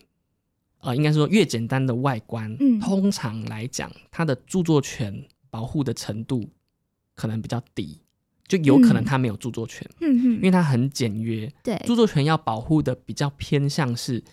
[0.80, 6.50] 呃，应该说越简单的外观，嗯通常来讲，它的著作权保护的程度
[7.14, 8.00] 可能比较低，
[8.48, 11.52] 就有可能嗯它没有著作权，嗯因为嗯，它很简约。
[11.62, 14.24] 对，著作权要保护的比较偏向是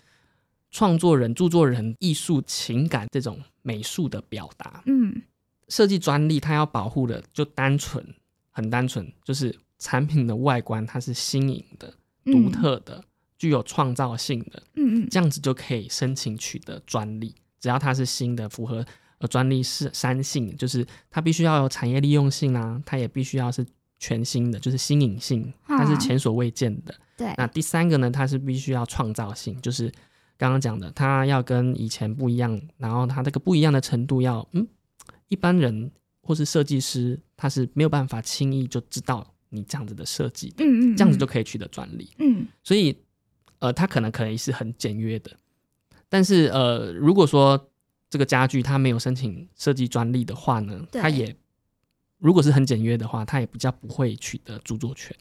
[0.71, 4.83] 创作人、著作人艺术情感这种美术的表达。
[4.87, 5.23] 嗯
[5.75, 8.15] 设计专利它要保护的就单纯，
[8.53, 11.93] 很单纯，就是产品的外观它是新颖的、
[12.27, 13.03] 独特的、
[13.37, 17.35] 具有创造性的，嗯嗯这样子就可以申请取得专利。
[17.59, 18.87] 只要它是新的，符合
[19.19, 23.67] 呃专利是三性，就是它必须要有产业利用性啊，它也必须要是
[23.99, 26.95] 全新的，就是新颖性，它是啊前所未见的。
[27.17, 29.91] 对，那第三个呢，它是必须要创造性，就是
[30.39, 34.65] 刚刚讲的，它要跟以前不一样，然后它这个不一样的程度要，嗯，
[35.29, 35.91] 一般人
[36.23, 42.11] 或是设计师他是没有办法轻易就知道你这样子的设计的，嗯嗯，这样子就可以取得专利。
[42.19, 42.97] 嗯所以，
[43.59, 45.31] 呃，他可能可以是很简约的，
[46.09, 47.71] 但是呃，如果说
[48.11, 51.35] 这个家具它没有申请设计专利的话呢，对它也
[52.19, 55.15] 如果是很简约的话，它也比较不会取得著作权。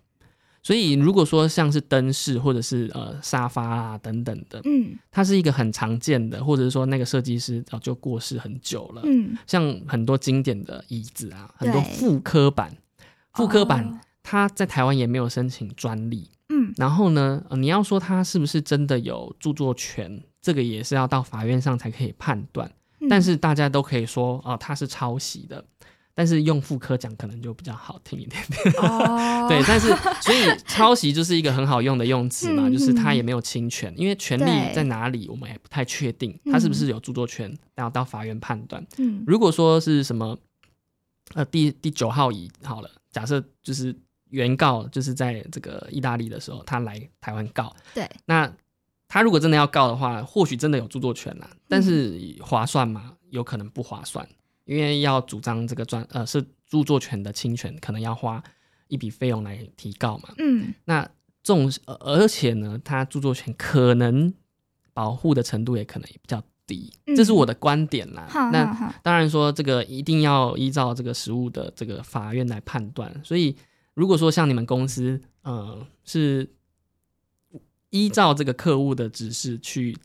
[0.64, 4.98] 所以，如果说像是灯饰或者是呃沙发啊等等的，嗯。
[5.12, 11.92] 它是一个很常见的，或者是说那个设计师早就过世很久了，嗯，像很多经典的椅子啊，很多对。
[11.92, 12.76] 复刻版，
[13.34, 16.74] 复刻版哦它在台湾也没有申请专利，嗯。
[16.78, 22.72] 然后呢，呃你要说它是不是真的有著作权，这个也是要到法院上才可以判断。
[23.02, 23.10] 嗯。
[23.10, 25.64] 但是大家都可以说，哦、它是抄袭的，
[26.16, 28.42] 但是用副科讲可能就比较好听一点。
[28.78, 29.88] 哦， 对，但是
[30.22, 38.86] 所以抄袭就是一个很好用的用词嘛，嗯就是它也没有侵权，因为权利在哪里我们也不太确定，它是不是有著作权，然后到法院判断。
[38.98, 40.38] 嗯如果说是什么，
[41.34, 43.96] 呃，第第九号乙好了，假设就是
[44.30, 48.52] 原告就是在这个意大利的时候，他来台湾告，对，那
[49.08, 53.14] 他如果真的要告的话，或许真的有著作权啦，但是划算吗？
[53.30, 54.28] 有可能不划算，
[54.66, 58.44] 因为要主张这个专呃是著作权的侵权，可能要花
[58.88, 60.34] 一笔费用来提告嘛。
[60.38, 61.04] 嗯那
[61.42, 64.34] 这种呃而且呢，它著作权可能
[64.94, 68.26] 保护的程度也可能也比较低，嗯这是我的观点啦。
[68.30, 73.14] 好那当然说这个一定要依照这个实物的这个法院来判断。
[73.24, 73.56] 所以
[73.94, 76.50] 如果说像你们公司，呃，是
[77.90, 79.96] 依照这个客户的指示去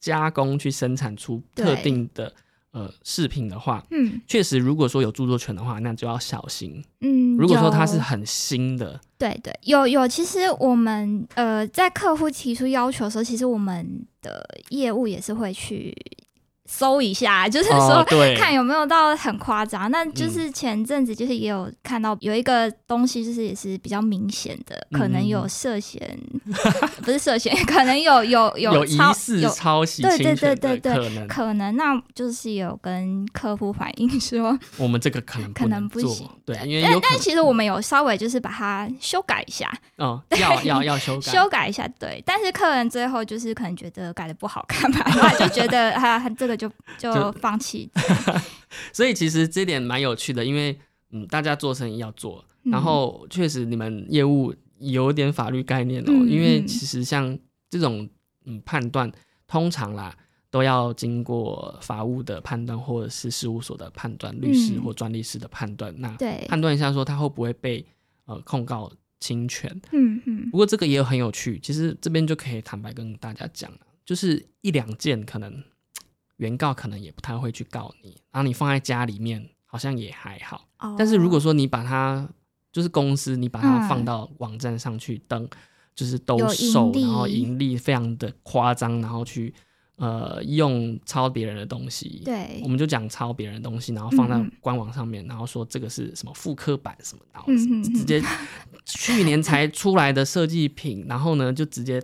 [0.00, 2.32] 加工、去生产出特定的
[2.76, 6.84] 呃饰品的话，嗯确实如果说有著作权的话，那就要小心。
[7.00, 15.96] 嗯，如果说它是很新的，对对，有有，其实我们呃在客户提出要求的时候，其实我们的业务也是会去
[16.66, 19.90] 搜一下，就是哦说、对看有没有到很夸张。
[19.90, 26.00] 那嗯就是前阵子就是也有看到有一个东西，就是也是比较明显的，可能嗯有涉嫌，
[27.02, 42.22] 不是涉嫌，可能有有 有疑抄似有抄袭对对对对对可能，可能，那就是有跟客户反映说，我们这个可能可能不行，对，对因为但但其实我们有稍微就是把它修改一下，哦要要要修改，修改一下，对。
[42.24, 47.90] 但是客人最后就是可能觉得改的不好看吧，他就觉得 他，这个就就就放弃。
[48.92, 50.78] 所以其实这点蛮有趣的，因为
[51.10, 52.72] 嗯，大家做生意要做，嗯。
[52.72, 56.66] 然后确实你们业务有点法律概念哦，嗯因为嗯。
[56.66, 57.38] 其实像
[57.70, 58.08] 这种
[58.44, 59.10] 嗯判断，
[59.46, 60.16] 通常啦
[60.50, 64.82] 都要经过法务的判断，或者是事务所的判断，律师嗯。
[64.82, 67.84] 或专利师的判断，那对，判断一下说他会不会被
[68.26, 68.90] 呃控告
[69.20, 69.70] 侵权。
[69.92, 70.50] 嗯嗯。
[70.50, 75.62] 不过这个也有很有趣，其实这边就可以坦白跟大家讲了，就是一两件可能
[76.36, 80.68] 原告可能也不太会去告你，然后你放在家里面好像也还好。
[80.78, 82.28] 哦但是如果说你把它
[82.72, 85.48] 就是公司，你把它嗯放到网站上去登，
[85.94, 89.54] 就是兜售，然后盈利非常的夸张，然后去
[89.96, 97.50] 呃用抄别人的东西，对我，们就讲抄别人的东西，然后放到嗯嗯官网上面，然后说这个是什么复刻版什么，然后
[97.82, 98.22] 直接
[98.84, 102.02] 去年才出来的设计品，然后呢就直接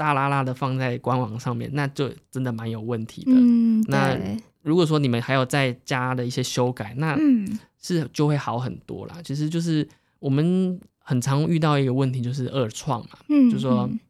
[0.00, 3.32] 大拉拉的放在官网上面，那就真的蛮有问题的。
[3.34, 4.18] 嗯那，
[4.62, 7.46] 如果说你们还有再加的一些修改，那嗯
[7.78, 9.16] 是就会好很多啦。
[9.22, 9.86] 其实就是
[10.18, 14.00] 我们很常遇到一个问题，就是二创嘛，嗯，就说嗯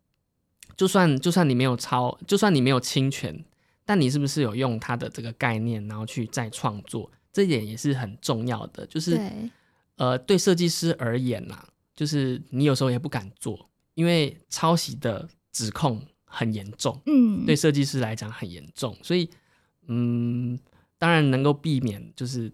[0.76, 3.44] 就算就算你没有抄，就算你没有侵权，
[3.84, 8.86] 但你是不是有用它的这个概念，然后去再创作，这一点也是很重要的。
[8.86, 9.20] 就是，
[9.96, 11.66] 呃，对设计师而言啦，
[11.96, 19.28] 就是你有时候也不敢做，因为抄袭的指控很严重，嗯对设计师来讲很严重，所以
[19.88, 20.58] 嗯，
[20.98, 22.52] 当然能够避免就是。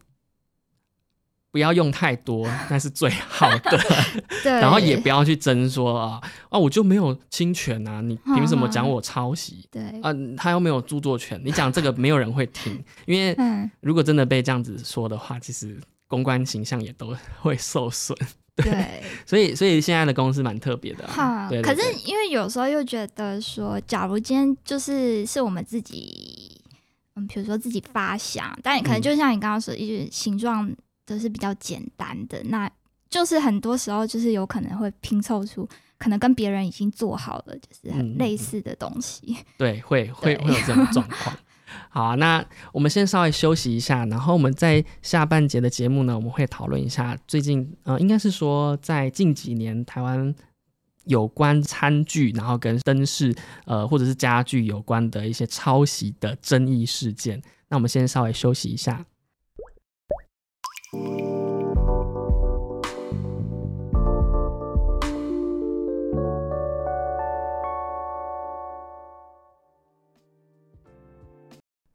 [1.53, 3.79] 不要用太多，那是最好的。
[4.45, 6.21] 对，然后也不要去争说啊
[6.51, 10.13] 啊，我就没有侵权啊，你凭什么 讲我抄袭对，啊？
[10.37, 18.15] 他又没有著作权，你讲这个没有人会听，因为 嗯如果真的被这样子说的话，其实公关形象也都会受损。
[18.57, 19.03] 对。
[19.27, 26.61] 所以，所以现在的公司蛮特别的、啊哈，，可是因为有时候又觉得说，假如今天就是是我们自己，
[27.17, 30.73] 嗯，比如说自己发想，但可能嗯就像你刚刚说，一些形状
[31.05, 32.71] 都是比较简单的，那
[33.11, 39.37] 就是很多时候就是有可能会拼凑出可能跟别人已经做好了，就是嗯很类似的东西。
[39.59, 41.37] 对，会会会有这种状况。
[41.89, 50.35] 好，那我们先稍微休息一下，然后我们在下半节的节目呢，我们会讨论一下最近呃，应该是说在近几年台湾
[51.05, 57.41] 有关餐具，然后跟灯饰呃或者是家具有关的一些抄袭的争议事件。
[57.69, 59.05] 那我们先稍微休息一下。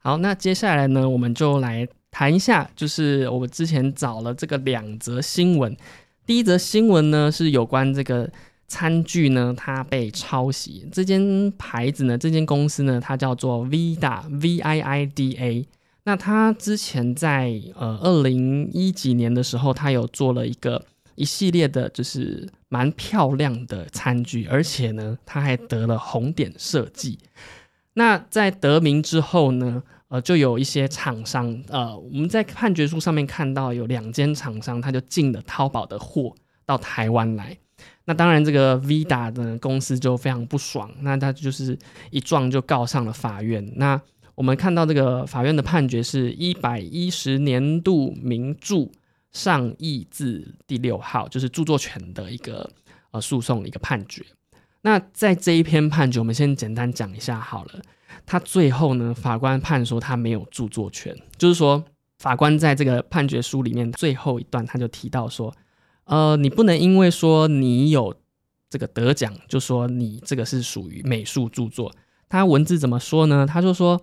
[0.04, 5.76] 好，那接下来呢，我们就来谈一下，就是我们之前找了这个两则新闻。
[6.26, 8.28] 第一则新闻呢是有关这个
[8.66, 10.84] 餐具呢，它被抄袭。
[10.90, 15.68] 这间牌子呢，这间公司呢，它叫做 Vida V I I D A。
[16.02, 20.84] 那它之前在呃二零一几年的时候，它有做了一个
[21.14, 27.20] 一系列的，就是蛮漂亮的餐具，而且呢，它还得了红点设计。
[27.94, 36.34] 那在得名之后呢，呃，就有一些厂商，呃，我们在判决书上面看到有两间厂商，他就进了淘宝的货
[36.64, 37.56] 到台湾来。
[38.04, 41.78] 那当然，这个 Vida 的公司就非常不爽，那他就是
[42.10, 43.72] 一撞就告上了法院。
[43.76, 44.00] 那
[44.34, 48.88] 我们看到这个法院的判决是一百一十年度名著
[49.32, 52.68] 上亿字第六号，就是著作权的一个
[53.10, 54.24] 呃诉讼一个判决。
[54.82, 57.80] 那在这一篇判决，我们先简单讲一下好了。
[58.26, 61.82] 他最后呢，法官判说他没有著作权，就是说
[62.18, 65.52] 法官在这个判决书里面最后一段他就提到说，
[66.04, 68.14] 呃，你不能因为说你有
[68.68, 71.92] 这个得奖，就说你这个是属于美术著作。
[72.28, 73.46] 他文字怎么说呢？
[73.46, 74.00] 他就说，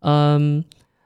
[0.00, 0.64] 嗯，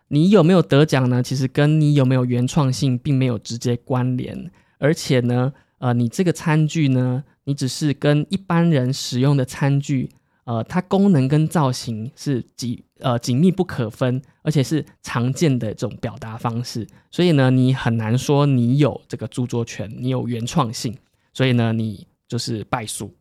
[0.09, 1.23] 你有没有得奖呢？
[1.23, 10.11] 其实跟你有没有原创性并没有直接关联，而且呢，呃，你这个餐具呢，你只是跟一般人使用的餐具，
[10.45, 20.97] 呃，它功能跟造型是紧呃紧密不可分，而且是常见的这种表达方式，所以呢，你很难说你有这个著作权，你有原创性，
[21.33, 23.15] 所以呢，你就是败诉。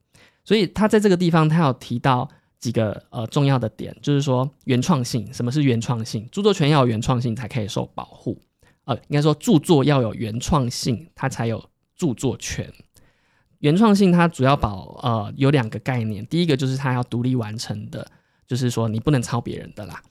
[0.45, 6.27] 所以他在这个地方，他有提到几个呃重要的点，就是说原创性，什么是原创性？
[6.31, 8.37] 著作权要有原创性才可以受保护，
[8.85, 11.63] 呃，应该说著作要有原创性，它才有
[11.95, 12.69] 著作权。
[13.63, 18.05] 原创性它主要保呃有两个概念，第一个就是它要独立完成的，
[18.45, 20.03] 就是说你不能抄别人的啦。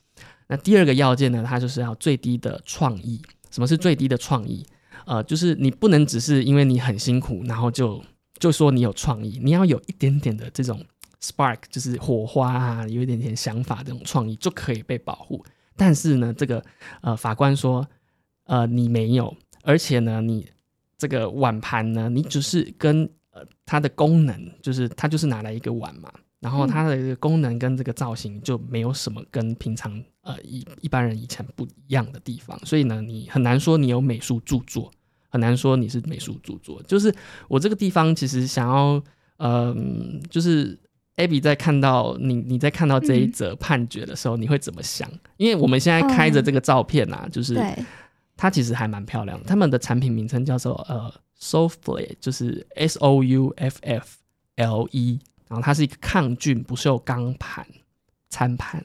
[0.49, 3.21] 那第二个要件呢，它就是要最低的创意。
[3.51, 4.65] 什么是最低的创意？
[5.05, 8.03] 呃，就是你不能只是因为你很辛苦，然后就
[8.39, 10.83] 就说你有创意，你要有一点点的这种
[11.21, 15.45] spark，就是火花啊，有一点点想法这种创意就可以被保护。
[15.77, 16.65] 但是呢，这个
[17.03, 17.87] 呃法官说，
[18.45, 20.49] 呃你没有，而且呢你
[20.97, 23.11] 这个碗盘呢，你只是跟
[23.73, 26.13] 它的功能，就是它就是拿来一个碗嘛。
[26.41, 34.91] 然后它的功能跟这个造型就没有什么跟平常呃一一般人以前不一样的地方，所以呢，你很难说你有美术著作，
[35.31, 36.83] 很难说你是美术著作。
[36.83, 37.15] 就是
[37.49, 39.03] 我这个地方其实想要，
[39.39, 40.79] 嗯，就是
[41.17, 45.09] Abby 在看到你你在看到这一则判决的时候，你会怎么想？
[45.39, 47.57] 因为我们现在开着这个照片啊，就是
[48.37, 49.43] 它其实还蛮漂亮。
[49.45, 51.09] 他们的产品名称叫做呃
[51.43, 54.19] Souffle，就是 S O U F F
[54.55, 55.19] L E。
[55.49, 57.67] 然后它是一个抗菌不锈钢盘
[58.31, 58.83] 餐盘，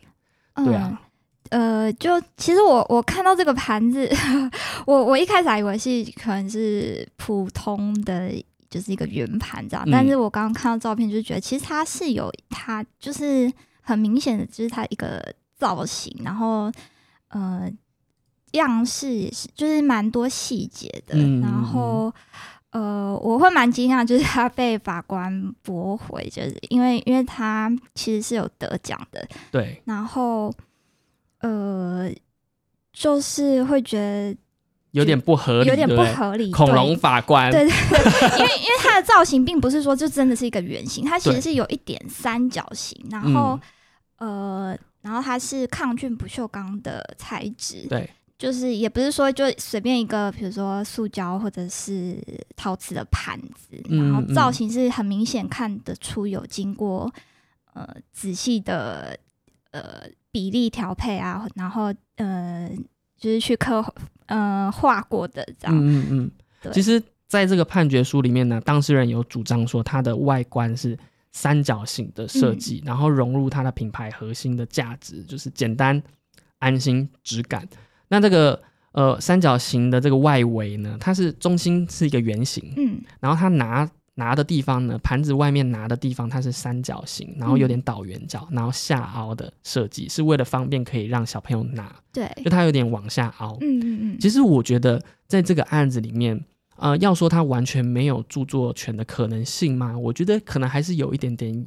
[0.56, 1.02] 对啊，
[1.50, 4.06] 呃，就其实我我看到这个盘子，
[4.86, 8.30] 我我一开始还以为是可能是普通的，
[8.70, 13.50] 就是一个圆盘这样，但是我刚刚看到照片，就觉得其实它是有它就是
[13.80, 15.24] 很明显的，就是它一个
[15.56, 16.70] 造型，然后
[17.30, 17.72] 呃
[18.58, 22.14] 样式也是就是蛮多细节的，然后。
[22.72, 29.82] 呃，我会蛮惊讶，就是他被法官驳回，就是因为因为他其实是有得奖的，对。
[29.86, 30.54] 然后，
[31.40, 32.12] 呃，
[32.92, 34.38] 就是会觉得
[34.92, 36.52] 有点不合理，有点不合理。
[36.52, 43.58] 恐龙法官，对对对，因为因为它的造型并不是说就真的是一个圆形， 它其实是有一点三角形，然后
[44.18, 48.08] 呃，然后它是抗菌不锈钢的材质，对。
[48.38, 52.22] 就是也不是说就随便一个，比如说塑胶或者是
[52.56, 57.12] 陶瓷的盘子，然后造型是很明显看得出有经过
[57.74, 59.18] 呃仔细的
[59.72, 62.70] 呃比例调配啊，然后呃
[63.18, 63.84] 就是去刻
[64.28, 65.76] 呃画过的这样。
[65.76, 66.32] 嗯嗯
[66.64, 66.72] 嗯。
[66.72, 70.96] 其实在这个判决书里面呢，当事人有主张说它的外观是
[71.32, 76.00] 三角形的设计，然后融入它的品牌核心的价值，就是简单、
[76.60, 77.68] 安心、质感。
[78.10, 94.18] 那这个呃三角形的这个外围呢，它是中心是一个圆形，嗯，然后它拿拿的地方呢，盘子外面拿的地方它是三角形，然后有点倒圆角，然后下凹的设计，是为了方便可以让小朋友拿，对，就它有点往下凹，嗯嗯嗯。
[94.20, 96.44] 其实我觉得在这个案子里面，
[96.78, 99.98] 呃，要说它完全没有著作权的可能性吗？
[99.98, 101.66] 我觉得可能还是有一点点。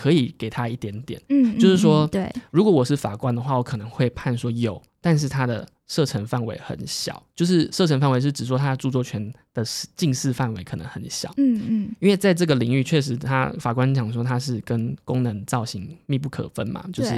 [0.00, 9.64] 可以给他一点点，嗯，就是说，对，如果我是法官的话，我可能会判说有，但是它的射程范围很小，就是射程范围是指说它的著作权的
[9.96, 17.10] 近视范围可能很小，嗯嗯，因为在这个领域确实，他法官讲说它是跟功能造型密不可分嘛，就是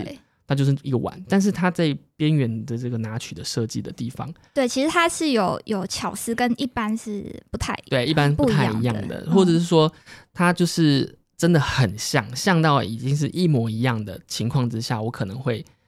[0.46, 9.92] 它就是一个碗，但是它在边缘的这个拿取的设计的地方，对，其实它是有有巧思，跟一般是不太对，一般不太一样的，或者是说
[10.32, 11.16] 它就是。
[11.40, 15.79] 真的很像，像到已经是一模一样的情况之下，我可能会，呃，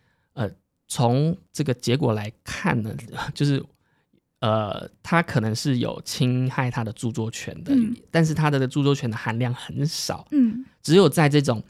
[0.93, 2.95] 从这个结果来看呢，
[3.33, 3.65] 就是，
[4.41, 7.73] 呃，他可能是有侵害他的著作权的，
[8.11, 11.65] 但是他的著作权的含量很少，嗯，只有在这种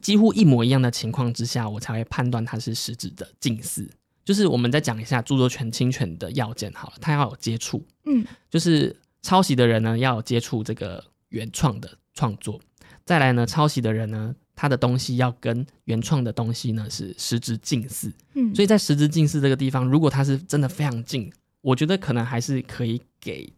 [0.00, 3.90] 几乎一模一样的情况之下，我才会判断它是实质的近似。
[4.24, 11.98] 就是我们再讲一下著作权侵权的要件好了，他要有接触，嗯，就是抄袭的人呢要有接触这个原创的。
[12.16, 12.60] 创作，
[13.04, 13.44] 再来呢？
[13.44, 23.52] 抄袭的人呢，他的东西要跟原创的东西呢是实质近似，嗯，所以在实质近似这个地方，如果他是真的非常近，我觉得可能还是可以给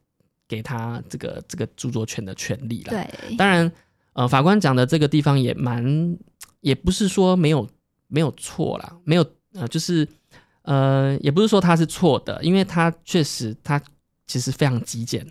[0.48, 2.90] 给他这个这个著作权的权利了。
[2.90, 3.70] 对，当然，
[4.14, 6.16] 呃，法官讲的这个地方也蛮，
[6.60, 7.68] 也不是说没有
[8.08, 10.06] 没有错啦，没有呃，就是
[10.62, 13.80] 呃，也不是说他是错的，因为他确实他
[14.26, 15.26] 其实非常极简。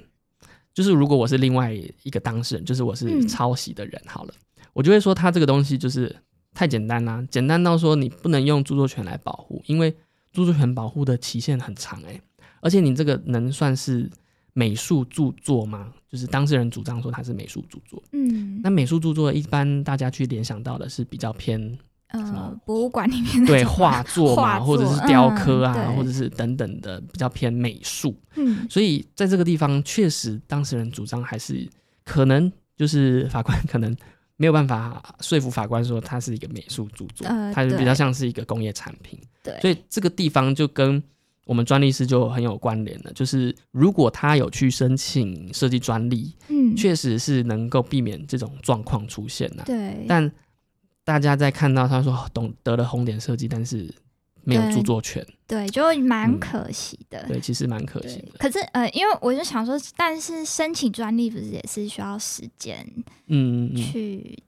[0.73, 4.33] 就是如果我是另外一个当事人，就是我是抄袭的人，好了，
[4.75, 6.13] 我就会说他这个东西就是
[6.53, 9.89] 太简单啦，简单到说你不能用著作权来保护，因为
[10.33, 12.21] 著作权保护的期限很长诶，
[12.59, 14.11] 而且你这个能算是
[14.53, 15.93] 美术著作吗？
[16.11, 21.79] 就是当事人主张说它是美术著作，嗯，那美术著作一般大家去联想到的是比较偏。
[22.09, 28.15] 呃，博物馆里面对画作嘛，或者是雕刻啊，或者是等等的比较偏美术。
[28.35, 31.67] 嗯，所以在这个地方，确实当事人主张还是
[32.05, 33.93] 可能就是法官 可能
[34.37, 37.85] 没有办法说服法官说它是一个美术著作，呃它就比对。
[37.85, 39.19] 较像是一个工业产品。
[39.43, 41.01] 对，所以这个地方就跟
[41.45, 50.31] 我们专利师就很有关联了，就是如果他有去申请设计专利，嗯，确实是能够避免这种状况出现呐、对，但
[51.03, 53.93] 大家在看到他说懂得了红点设计，但是
[54.45, 57.25] 没有著作权，对，就蛮嗯可惜的。
[57.27, 58.37] 对，其实蛮可惜的。
[58.37, 62.87] 可是呃，因为我就想说，但是申请专利不是也是需要时间
[63.27, 64.41] 嗯去、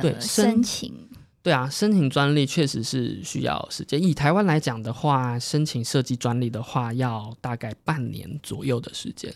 [0.00, 1.08] 对呃申申请？
[1.42, 4.02] 对啊，申请专利确实是需要时间。
[4.02, 9.30] 以台湾来讲的话，申请设计专利的话，要大概半年左右的时间。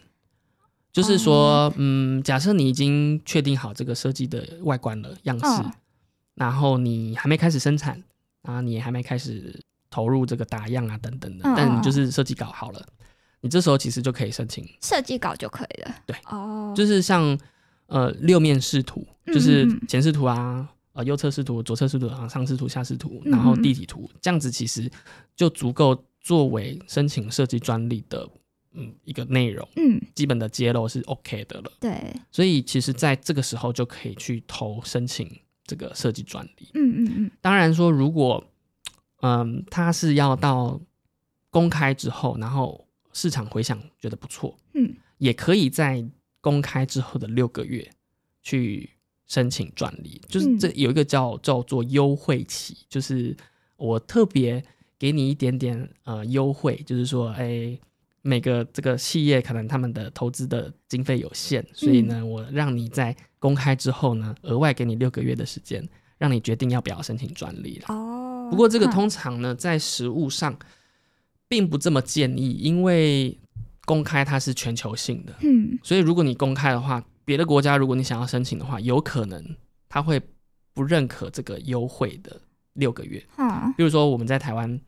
[0.91, 5.73] 就是说，哦嗯，假设你已经确定好这个设计的外观了样式，嗯
[6.35, 8.03] 然后你还没开始生产，
[8.43, 9.61] 啊，你也还没开始
[9.99, 12.87] 投入这个打样啊等等的，但你就是设计稿好了，
[13.41, 15.95] 你这时候其实就可以申请，设计稿就可以了。
[16.07, 17.37] 对，哦，就是像
[17.87, 20.69] 呃六面视图，嗯就是前视图啊。
[20.93, 24.91] 呃，右侧视图、左侧视图、上视图、下视图，嗯然后嗯地体图，这样子其实
[25.37, 28.29] 就足够作为申请设计专利的
[28.73, 31.71] 嗯一个内容，嗯，基本的揭露是 OK 的了。
[31.79, 31.93] 对，
[32.33, 35.31] 所以其实在这个时候就可以去投申请
[35.65, 36.69] 这个设计专利。
[36.75, 38.45] 嗯嗯嗯，当然说，如果
[39.21, 40.81] 嗯它是要到
[41.51, 46.05] 公开之后，然后市场回响觉得不错，嗯，也可以在
[46.41, 47.91] 公开之后的六个月
[48.43, 48.91] 去
[49.27, 50.21] 申请专利。
[50.29, 53.37] 就是嗯这有一个叫叫做优惠期，就是
[53.77, 54.65] 我特别
[54.99, 57.79] 给你一点点呃优惠，就是说，哎。
[58.21, 65.89] 每个这个企业可能他们的投资的经费有限，所以呢，我让你在公开之后呢，额外给你六个月的时间，
[66.19, 67.87] 让你决定要不要申请专利了。
[67.89, 68.08] 哦，
[68.51, 70.57] 不过这个通常呢，在实务上
[71.49, 73.39] 并不这么建议，因为
[73.85, 75.79] 公开它是全球性的，嗯。
[75.83, 79.43] 所以如果你公开的话，别的国家如果你想要申请的话，有可能
[79.89, 80.21] 他会
[80.75, 82.41] 不认可这个优惠的
[82.75, 83.25] 六个月。
[83.37, 84.81] 嗯比如说我们在台湾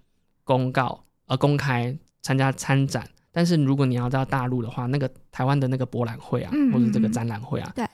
[0.45, 7.87] 公告呃公开参加参展，但是如果你要到大陆的话，那个台湾的那个博览会啊，嗯或者这个展览会啊，对，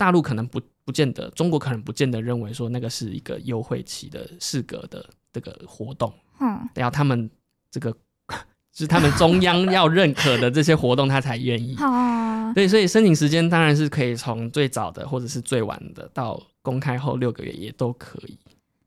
[0.00, 7.30] 大陆可能不不见得，中国可能不见得认为说那个是一个优惠期的适格的这个活动，嗯得要他们
[7.70, 7.92] 这个
[8.72, 11.74] 就是他们中央要认可的这些活动，他才愿意。
[11.74, 18.38] 哈，对，所以申请时间当然是可以从最早的或者是最晚的到公开后六个月也都可以。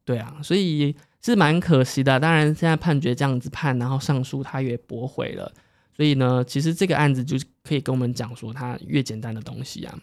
[0.04, 2.20] 对啊，所以是蛮可惜的。
[2.20, 5.54] 当然现在判决这样子判，然后上诉他也驳回了，
[5.96, 9.96] 所以呢，其实这个案子就是可以跟我们讲说，它越简单的东西啊，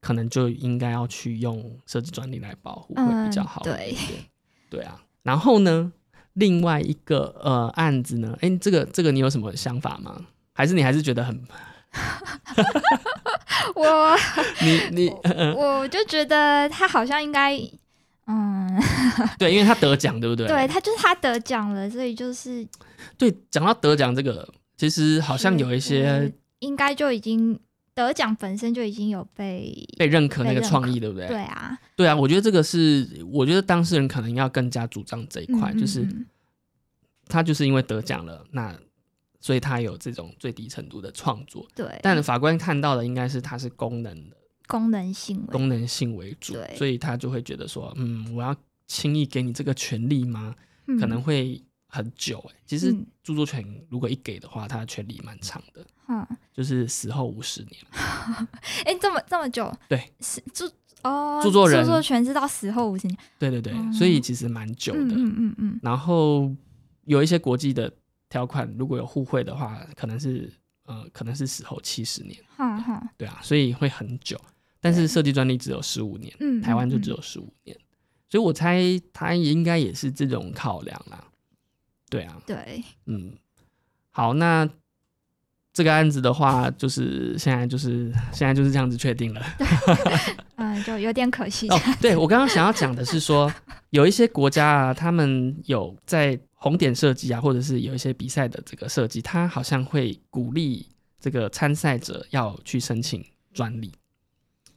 [0.00, 3.96] 可能就应该要去用设计专利来保护会比较好一嗯对。
[4.68, 5.92] 对啊，然后呢，
[6.34, 10.26] 另外一个呃案子呢，哎，这个这个你有什么想法吗？
[10.52, 11.40] 还是你还是觉得很
[13.74, 14.16] 我
[14.62, 15.08] 你你
[15.54, 17.56] 我就觉得他好像应该，
[18.26, 18.68] 嗯，
[19.38, 20.46] 对，因为他得奖，对不对？
[20.48, 22.66] 对他就是他得奖了，所以就是
[23.16, 27.58] 对，讲到得奖这个，其实好像有一些应该就已经
[27.96, 31.26] 得奖本身就已经有被被认可那个创意，对不对？
[31.26, 36.26] 对啊，对啊，我觉得这个是，我觉得当事人可能要更加主张这一块，嗯就是嗯。
[37.28, 38.72] 他就是因为得奖了，那
[39.40, 44.36] 所以他有这种最低程度的创作，对，但法官看到的应该是他是功能的
[44.68, 48.54] 功能性为功能性为主，所以他就会觉得说，嗯，我要
[48.86, 50.54] 轻易给你这个权利吗？
[50.86, 51.00] 嗯。
[51.00, 51.60] 可能会
[51.96, 53.06] 很久哎、其实嗯。
[53.22, 57.74] 著作权如果一给的话，它的权利蛮长的，嗯，就是死后五十年。
[58.84, 60.70] 哎，这么这么久，对，是著
[61.02, 63.92] 哦，著作人著作权是到死后五十年，对对对，哦。
[63.92, 65.00] 所以其实蛮久的。
[65.00, 66.54] 嗯嗯嗯嗯，然后
[67.04, 67.92] 有一些国际的
[68.28, 70.52] 条款，如果有互惠的话，可能是
[70.84, 74.40] 呃，可能是死后七十年，哈哈，对啊，所以会很久。
[74.80, 77.76] 但是设计专利只有十五年，嗯，台湾就只有有十五年，
[78.28, 78.80] 所以我猜
[79.12, 81.24] 他应该也是这种考量啦。
[82.08, 83.32] 对啊，对，嗯，
[84.10, 84.68] 好，那
[85.72, 89.42] 这个案子的话，就是现在就是现在就是这样子确定了。
[90.56, 93.52] 嗯，就有点可惜，哦，对我刚刚想要讲的是说，
[93.90, 100.86] 有一些国家啊，他们有在红点设计啊，或者是有一些比赛的这个设计，他好像会鼓励
[101.20, 103.92] 这个参赛者要去申请专利。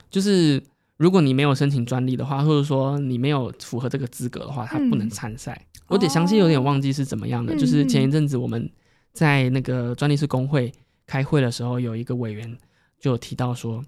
[0.10, 0.62] 就是
[0.98, 5.66] 如果你没有申请专利的话，或者说你没有符合这个资格的话，他不能嗯参赛。
[5.90, 8.70] 我得详细有点忘记是怎么样的，嗯就是前一阵子我们
[9.12, 10.72] 在那个专利师工会
[11.06, 12.58] 开会的时候，有一个委员
[13.00, 13.84] 就提到说，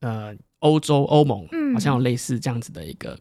[0.00, 1.74] 呃，欧洲欧盟嗯。
[1.74, 3.18] 好像有类似这样子的一个，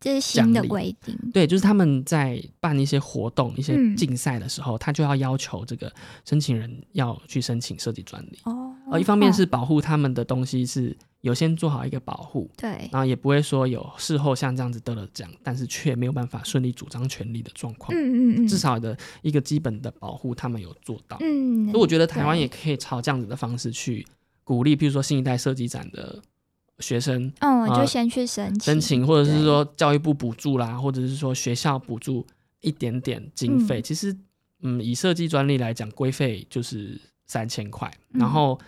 [0.00, 3.94] 这是新的规定，对，就是他们在办一些活动、一些嗯。
[3.94, 5.92] 竞赛的时候，他就要要求这个
[6.24, 8.38] 申请人要去申请设计专利。
[8.44, 17.96] 哦，呃，一方面哦是保护他们的东西是有先做好一个保护，对，然后也不会说有事后像这样子得了奖，但是却没有办法顺利主张权利的状况。
[17.96, 21.16] 嗯嗯嗯，至少的一个基本的保护，他们有做到。
[21.20, 24.04] 嗯，所以我觉得台湾也可以朝这样子的方式去
[24.42, 26.20] 鼓励，比如说新一代设计展的
[26.80, 32.26] 学生嗯，呃就先去申请申请，或者是对说教育部补助啦，或者是说学校补助
[32.62, 33.78] 一点点经费。
[33.80, 34.16] 嗯其实，
[34.62, 38.58] 嗯，以设计专利来讲，规费就是三千块，嗯然后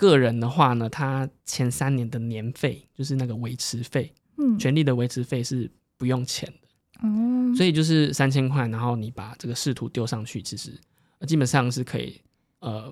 [0.00, 10.72] 个人的话呢，他前三年的年费就是那个维持费，嗯，权利的维持费是不用钱的，哦，所以就是三千块，然后你把这个视图丢上去，其实
[11.18, 12.18] 呃基本上是可以
[12.60, 12.90] 呃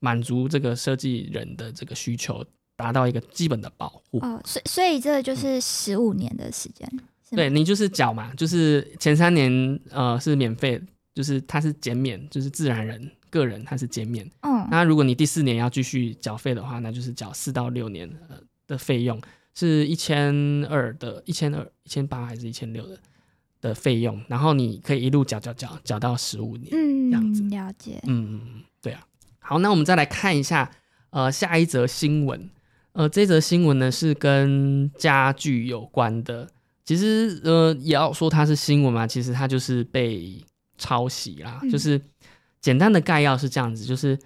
[0.00, 2.44] 满足这个设计人的这个需求，
[2.76, 4.18] 达到一个基本的保护。
[4.18, 6.86] 哦，所以所以这就是十五年的时间，
[7.30, 10.78] 对你就是缴嘛，就是前三年呃是免费，
[11.14, 14.28] 就是它是减免，就是自然人个人它是减免。
[14.42, 19.20] 嗯，那如果你第四年要继续缴费的话，那就是缴四到六年呃的费用，
[19.54, 20.34] 是一千
[20.66, 22.98] 二的，一千二、一千八还是一千六的
[23.60, 26.68] 的费用，然后你可以一路缴缴缴缴到十五年。
[26.72, 29.04] 嗯这样子嗯，了解，嗯嗯嗯，对啊。
[29.38, 30.70] 好，那我们再来看一下
[31.10, 32.48] 呃下一则新闻。
[32.92, 36.48] 呃，这则新闻呢是跟家具有关的。
[36.84, 40.36] 其实呃也要说它是新闻嘛，其实它就是被
[40.76, 41.60] 抄袭啦。
[41.62, 42.00] 嗯就是
[42.60, 44.18] 简单的概要是这样子，就是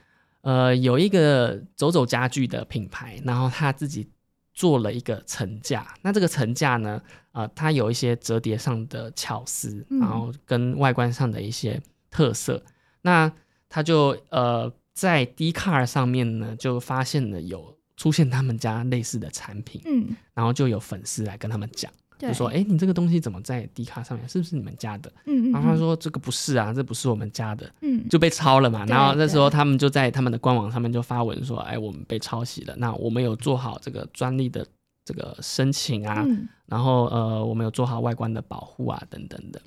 [0.43, 4.09] 呃有一个走走家具的品牌，然后他自己
[4.53, 5.95] 做了一个层架。
[6.03, 7.01] 那这个层架呢，
[7.33, 11.81] 呃，它有一些折叠上的巧思，嗯然后跟外观上的一些
[12.11, 12.63] 特色。
[13.03, 13.31] 那
[13.69, 24.29] 他就呃在 d c a r 上面呢，就发现了有出现他们家类似的产品，嗯，然后就有粉丝来跟他们讲，对，就说：“哎、你这个东西怎么在迪卡上面？
[24.29, 28.85] 是不是你们家的？”嗯，嗯，然后他说：“这个不是啊，这不是我们家的。”嗯，就被抄了嘛。
[28.87, 32.75] 然后那时候他们就在他们的官网上面就发文说：“哎，我们被抄袭了。
[32.77, 34.67] 那我们有做好这个专利的
[35.05, 39.61] 这个申请啊，嗯，然后呃，我们有做好外观的保护啊，等等的。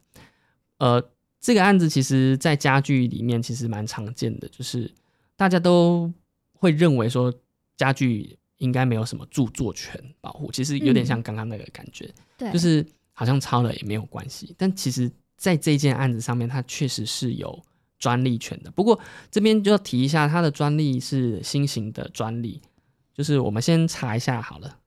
[0.79, 1.03] 呃，
[1.41, 4.91] 这个案子其实在家具里面其实蛮常见的，就是
[5.35, 6.11] 大家都
[6.53, 7.33] 会认为说
[7.75, 14.53] 家具应该没有什么著作权保护，其实有点像刚刚那个感觉，对，就是好像抄了也没有关系。
[14.57, 17.63] 但其实在这件案子上面，它确实是有
[17.99, 18.71] 专利权的。
[18.71, 18.99] 不过
[19.29, 22.61] 这边就要提一下，它的专利是新型的专利，
[23.13, 24.77] 就是我们先查一下好了。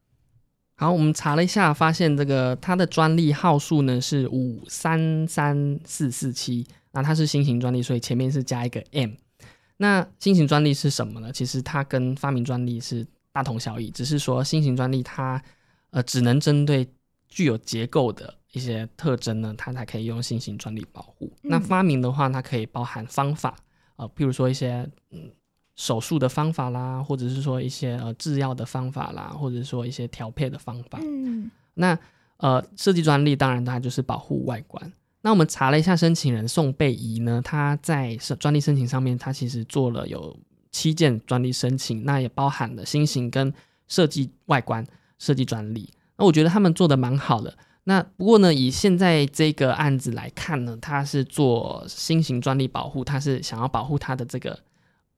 [0.74, 9.10] 好，我们查了一下，发现这个它的专利号数呢是五三三四四七，那它是新型专利，所以前面是加一个 M。
[9.76, 11.30] 那新型专利是什么呢？
[11.32, 15.42] 其实它跟发明专利是大同小异，只是说新型专利它
[15.90, 16.88] 呃只能针对
[17.28, 21.32] 具有结构的一些特征呢，它才可以用新型专利保护。
[21.42, 23.56] 嗯那发明的话，它可以包含方法，
[23.96, 25.30] 呃，譬如说一些嗯
[25.76, 30.98] 手术的方法啦，或者是说一些呃制药的方法啦，或者是说一些调配的方法。
[31.02, 31.98] 嗯，那
[32.38, 34.92] 呃，设计专利当然它就是保护外观。
[35.22, 40.34] 那我们查了一下申请人宋贝仪呢，他在申专利申请上面，他其实做了有
[40.70, 43.52] 七件专利申请，那也包含了新型跟
[43.88, 44.86] 设计外观
[45.18, 45.92] 设计专利。
[46.16, 47.56] 那我觉得他们做的蛮好的。
[47.84, 54.56] 那不过呢，以现在这个案子来看呢，它是做新型专利保护，它是想要保护它的这个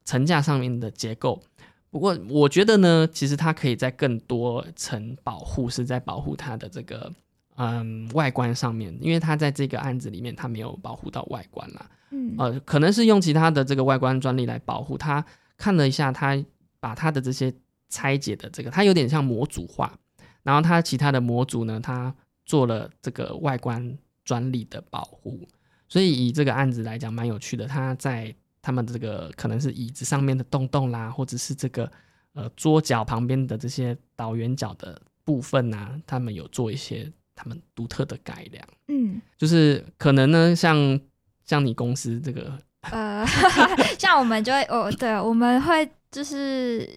[0.05, 1.43] 层架上面的结构。
[1.91, 7.13] 不过我觉得呢，其实它可以在更多层保护，是在保护它的这个
[7.57, 11.91] 嗯外观上面，因为它在这个案子里面，它没有保护到外观啦。
[12.11, 15.23] 嗯，呃，可能是用其他的这个外观专利来保护它。
[15.63, 16.45] 看了一下，他
[16.81, 17.55] 把他的这些
[17.89, 19.97] 拆解的这个，它有点像模组化，
[20.43, 22.13] 然后它其他的模组呢，它
[22.45, 25.47] 做了这个外观专利的保护。
[25.89, 27.65] 所以以这个案子来讲，蛮有趣的。
[27.67, 31.89] 它在他们这个可能是椅子上面的洞洞啦，或者是这个
[32.33, 38.69] 呃桌角旁边的这些倒圆角的部分啊，他们有做一些他们独特的改良。
[38.89, 40.99] 嗯，就是可能呢，像
[41.45, 42.59] 像你公司这个，
[42.91, 43.25] 呃，
[43.99, 46.89] 像我们就会，哦，对，我们会就是，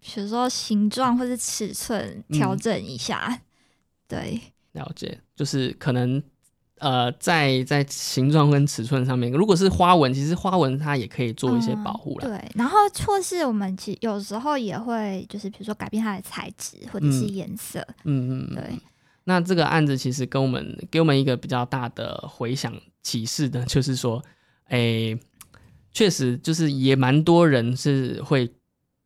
[0.00, 3.40] 比如说形状或者尺寸调嗯整一下，
[4.06, 4.40] 对，
[4.72, 6.22] 了解，就是可能
[6.78, 12.28] 呃，在在形状跟尺寸上面，如果是花纹，其实花纹它也可以做一些保护啦。
[12.28, 18.54] 嗯对，然后或是我们其有时候也会，就是比如说改变它的材质或者是嗯颜色，嗯嗯嗯。
[18.54, 18.78] 对，
[19.24, 22.72] 那这个案子其实跟我们给我们一个比较大的回响
[23.02, 24.22] 启示呢，就是说，
[24.68, 25.18] 诶，
[25.92, 28.50] 确实就是也蛮多人是会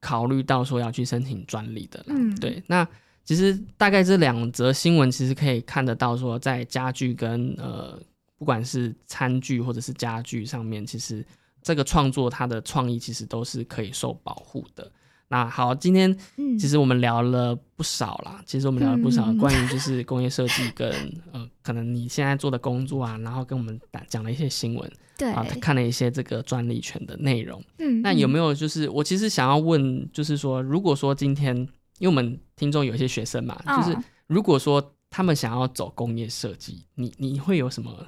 [0.01, 2.07] 考虑到说要去申请专利的啦。
[2.09, 2.63] 嗯对。
[2.67, 2.87] 那
[3.25, 7.97] 其实大概这两则新闻，其实可以看得到说，在家具跟呃，
[8.39, 11.25] 不管是餐具或者是家具上面，其实
[11.63, 14.91] 这个创作它的创意其实都是可以受保护的。
[15.29, 20.91] 那好，今天嗯，其实我们聊了不少啦，其实我们聊了不少嗯关于就是工业设计跟
[21.31, 24.91] 呃，可能你现在做的工作啊，然后跟我们打讲了一些新闻
[25.21, 27.63] 对，啊，看了一些这个专利权的内容。
[27.79, 28.55] 嗯，那有没有？
[28.55, 31.55] 就是我其实想要问，就是说，如果说今天，
[31.99, 38.07] 因为我们听众有一些学生嘛，就是嗯如果说他们想要走工业设计，你你会有什么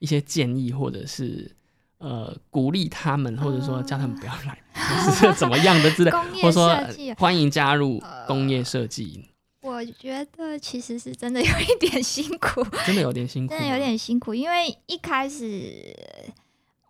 [0.00, 1.50] 一些建议，或者是
[1.98, 6.76] 呃鼓励他们，或者说叫他们不要来，或 是怎么样的之类，或者说
[7.16, 9.28] 欢迎加入呃工业设计，
[9.64, 13.78] 我觉得其实是真的有一点辛苦， 真的有点辛苦，真的有。
[13.78, 15.96] 点辛苦，因为一开始，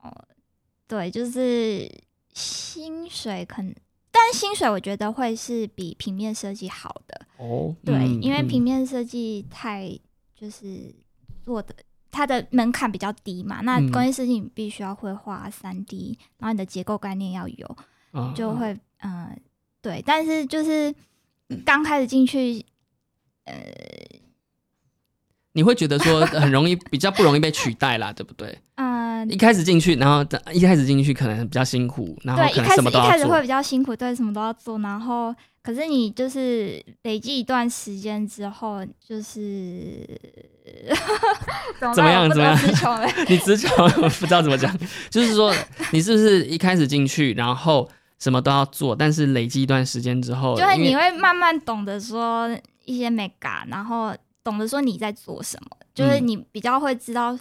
[0.02, 0.12] 哦，
[0.88, 1.88] 对，就是
[2.32, 3.72] 薪水可能，
[4.10, 9.96] 但薪水我觉得会是比平面设计好的，哦，对，因为平面设计太
[10.34, 10.92] 就是
[11.44, 11.72] 做的。
[12.10, 17.76] 它的门槛比较低嘛，那嗯工业设计你必须要会画三 D，然后你的结构概念要有，
[18.12, 19.38] 啊就会嗯、呃
[19.82, 20.94] 对，但是就是
[21.64, 22.64] 刚开始进去，
[23.44, 23.54] 呃
[25.52, 28.58] 你会觉得说 很容易，比较不容易被取代啦，对不对？
[28.74, 33.40] 嗯、一开始进去，然后一开始进去可能比较辛苦，然后对，可能一开始一什么都要做开始会。
[33.42, 34.78] 比较辛苦，对，什么都要做。
[34.80, 35.32] 然后，
[35.62, 40.04] 可是你就是累积一段时间之后，就是
[41.94, 42.58] 怎么样怎么样
[43.28, 44.76] 你直讲我不知道怎么讲，
[45.08, 45.54] 就是说
[45.92, 47.88] 你是不是一开始进去，然后
[48.24, 52.48] 什么都要做，但是累积一段时间之后，就会你会慢慢懂得说
[52.86, 57.38] 一些 mega，然后懂得说你在做什么，就是嗯你比较会知道。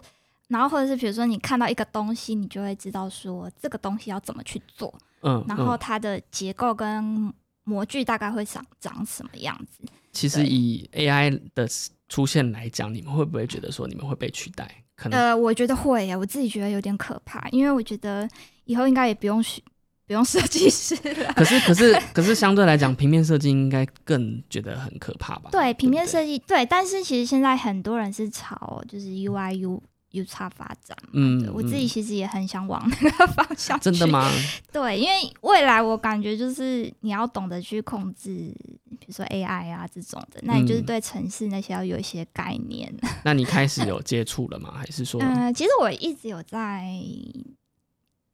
[0.48, 7.32] 然后或者是比如说你看到一个东西，你就会知道说这个东西要怎么去做，嗯，然后嗯它的结构跟
[7.64, 9.82] 模具大概会长长什么样子。
[10.12, 11.66] 其实以 AI 的
[12.10, 14.70] 出现来讲，你们会不会觉得说你们会被取代？
[14.94, 18.28] 可能呃，我觉得会呀，我自己觉得有点可怕，因为我觉得
[18.66, 19.62] 以后应该也不用学
[20.06, 21.32] 不用设计师了。
[21.34, 25.50] 可是可是 可是相对来讲，平面设计应该更觉得很可怕吧？
[25.50, 30.96] 对，平面设计对，但是其实现在很多人是朝就是 UI U U 叉发展。
[31.12, 33.78] 嗯我自己嗯其实也很想往 那个方向。
[33.80, 34.06] 真的？
[34.06, 34.30] 吗？
[34.72, 38.54] 对，因为未来我感觉就是你要懂得去控制，
[39.00, 42.94] 比如说 AI 啊这种的，那你就是嗯对城市那些要有一些概念。
[43.24, 44.74] 那你开始有接触了吗？
[44.76, 46.86] 还是说，嗯、其实我一直有在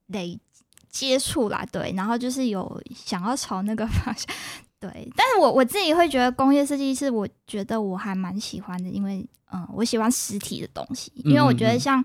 [0.08, 0.38] 累
[0.90, 4.26] 接触啦，对，然后就是有想要朝那个方向，
[4.80, 5.10] 对。
[5.16, 12.04] 但是我我自己会觉得工业设计是我觉得我还蛮喜欢的，因为嗯，我喜欢实体的东西，因为我觉得像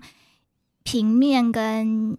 [0.82, 2.16] 平面跟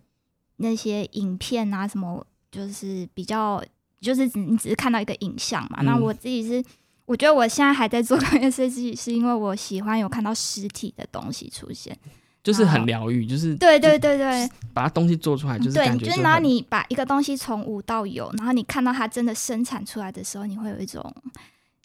[0.58, 3.64] 那些影片啊什么，就是比较
[4.00, 5.82] 就是只你只是看到一个影像嘛。
[5.84, 6.64] 那嗯我自己是。
[7.08, 11.98] 我觉得我现在还在做工业设计，是因为我喜欢有看到实体的东西出现。
[12.44, 21.14] 就是很疗愈，就是对对对对，把它东西做出来，就是对，感觉很就是然后你把一个东西从无到有，然后你看到它真的生产出来的时候，你会有一种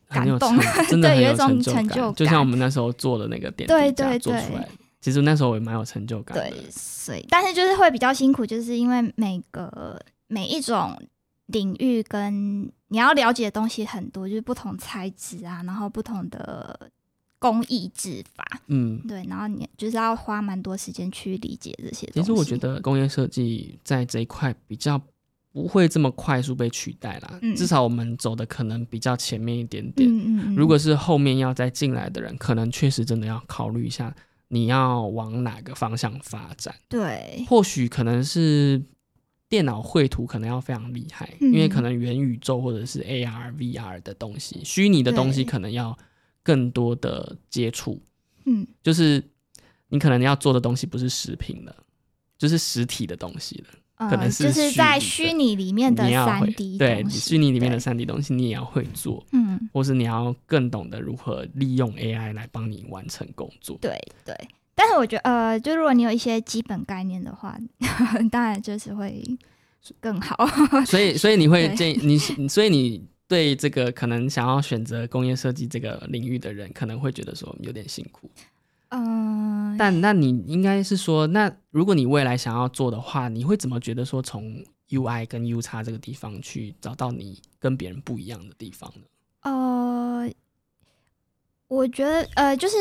[0.09, 0.57] 感动
[0.89, 2.15] 真的有一种成就感。
[2.15, 4.69] 就就像我们那时候做的那个点对对对做出来，
[5.01, 6.49] 其实那时候我也蛮有成就感的。
[6.49, 10.97] 对，所以但是就是会比较辛苦，就是因为每个每一种
[11.47, 16.79] 领域跟你要了解的东西很多，就是不同材质啊，然后不同的
[17.43, 22.21] 工艺制法，嗯，对，然后你就是要花蛮多时间去理解这些东西。
[22.21, 24.97] 其实我觉得工业设计在这一块比较
[25.51, 27.53] 不会这么快速被取代啦，嗯。
[27.57, 30.09] 至少我们走的可能比较前面一点点。
[30.09, 34.15] 嗯，嗯嗯，如果是后面要再进来的人，可能确实真的要考虑一下
[34.47, 36.73] 你要往哪个方向发展。
[36.89, 38.81] 对，或许可能是
[39.49, 41.53] 电脑绘图可能要非常厉害，嗯。
[41.53, 45.99] 因为可能元宇宙或者是 AR、VR 的东西，虚拟的东西可能要
[46.43, 48.01] 更多的接触。
[48.45, 49.23] 嗯，就是
[49.89, 51.75] 你可能要做的东西不是食品了，
[52.39, 54.09] 就是实体的东西了。
[54.09, 63.79] 可能呃是就是在虚拟里面的三 D 对虚拟里面的对三 D 东西，你也要会做，嗯，或是你要更懂得如何利用 AI 来帮你完成工作。
[63.81, 64.35] 对对。
[64.75, 67.57] 但是我觉得，呃，就如果你有一些基本概念的话，
[68.33, 69.23] 当然就是会
[70.01, 70.35] 更好。
[70.87, 78.31] 所以，所以你会 对建议你，所以你对这个可能想要选择工业设计这个领域的人，可能会觉得说有点辛苦。
[78.91, 89.03] 嗯、但那你应该是说，那如果你未来想要做的话，你会怎么觉得说从 UI 跟 U 叉这个地方去找到你跟别人不一样的地方呢？
[89.41, 90.31] 呃，
[91.69, 92.77] 我觉得，呃，就是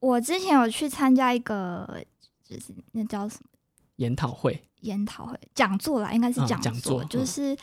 [0.00, 2.04] 我之前有去参加一个，
[2.42, 3.44] 就是那叫什么
[3.94, 7.56] 研讨会，研讨会讲座啦，应该是嗯讲讲座嗯就是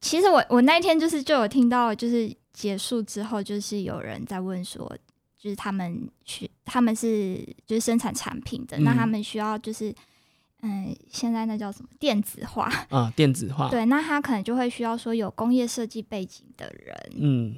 [0.00, 4.86] 其实我我那天就是就有听到，就是结束之后，就是有人在问说，
[5.36, 9.94] 就是他们需他们是就是生产产品的，那嗯他们需要就是
[10.62, 12.68] 嗯，现在那叫什么电子化？
[12.90, 13.68] 啊，电子化。
[13.70, 17.56] 对，那他可能就会需要说有工业设计背景的人，嗯，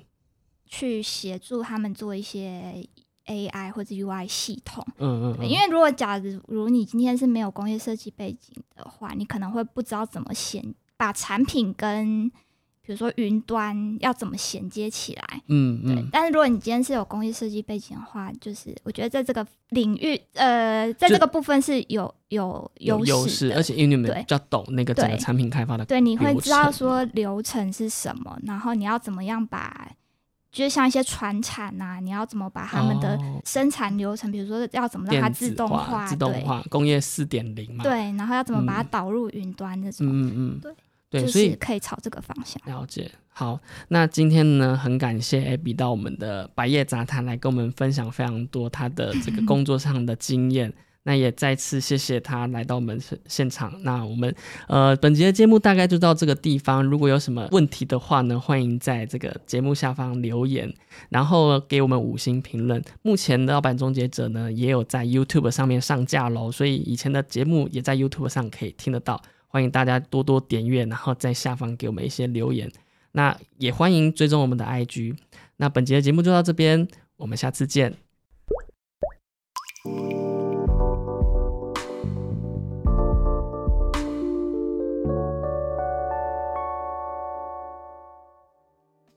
[0.67, 2.87] 去协助他们做一些
[3.27, 4.87] AI 或者 UI 系统。
[4.99, 10.63] 嗯嗯，因为如果假如如你今天是没有工业设计背景的话，你可能会不知道怎么衔
[11.01, 12.29] 把产品跟
[12.83, 15.43] 比如说云端要怎么衔接起来。
[15.47, 15.95] 嗯嗯。
[15.95, 29.91] 对，但是如果你今天是有工业设计背景的话，就是我觉得在这个领域，呃，在这个部分是有有有优势，而且因为你们比较懂那个整个产品开发的，对，你会知道说流程是什么，然后你要怎么样把。
[30.53, 37.85] 就是像一些船产呐，你要怎么把他们的生产流程，比如说要怎么让它自动化、自动化、工业四点零嘛？
[37.85, 40.09] 对，然后要怎么把它导入云端这种？
[40.11, 40.73] 嗯嗯，对
[41.11, 43.11] 对，所以可以朝这个方向了解。
[43.33, 43.59] 好，
[43.89, 50.73] 那今天呢，很感谢 Abby 到我们的百叶杂谈来跟我们分享非常多他的这个 工作上的经验。
[51.03, 53.73] 那也再次谢谢他来到我们现现场。
[53.83, 54.33] 那我们
[54.69, 56.85] 呃本节的节目大概就到这个地方。
[56.85, 60.71] 如果有什么问题的话呢，欢迎在这个节目下方留言，
[61.09, 62.81] 然后给我们五星评论。
[63.01, 69.21] 目前的老板终结者呢也有在 YouTube 上面上架喽，所以以前的节目也在 YouTube 上可以听得到。
[69.53, 72.71] 欢迎大家多多点阅，然后在下方给我们一些留言。
[73.13, 75.17] 那也欢迎追踪我们的 IG。
[75.57, 76.87] 那本节的节目就到这边，
[77.17, 77.97] 我们下次见。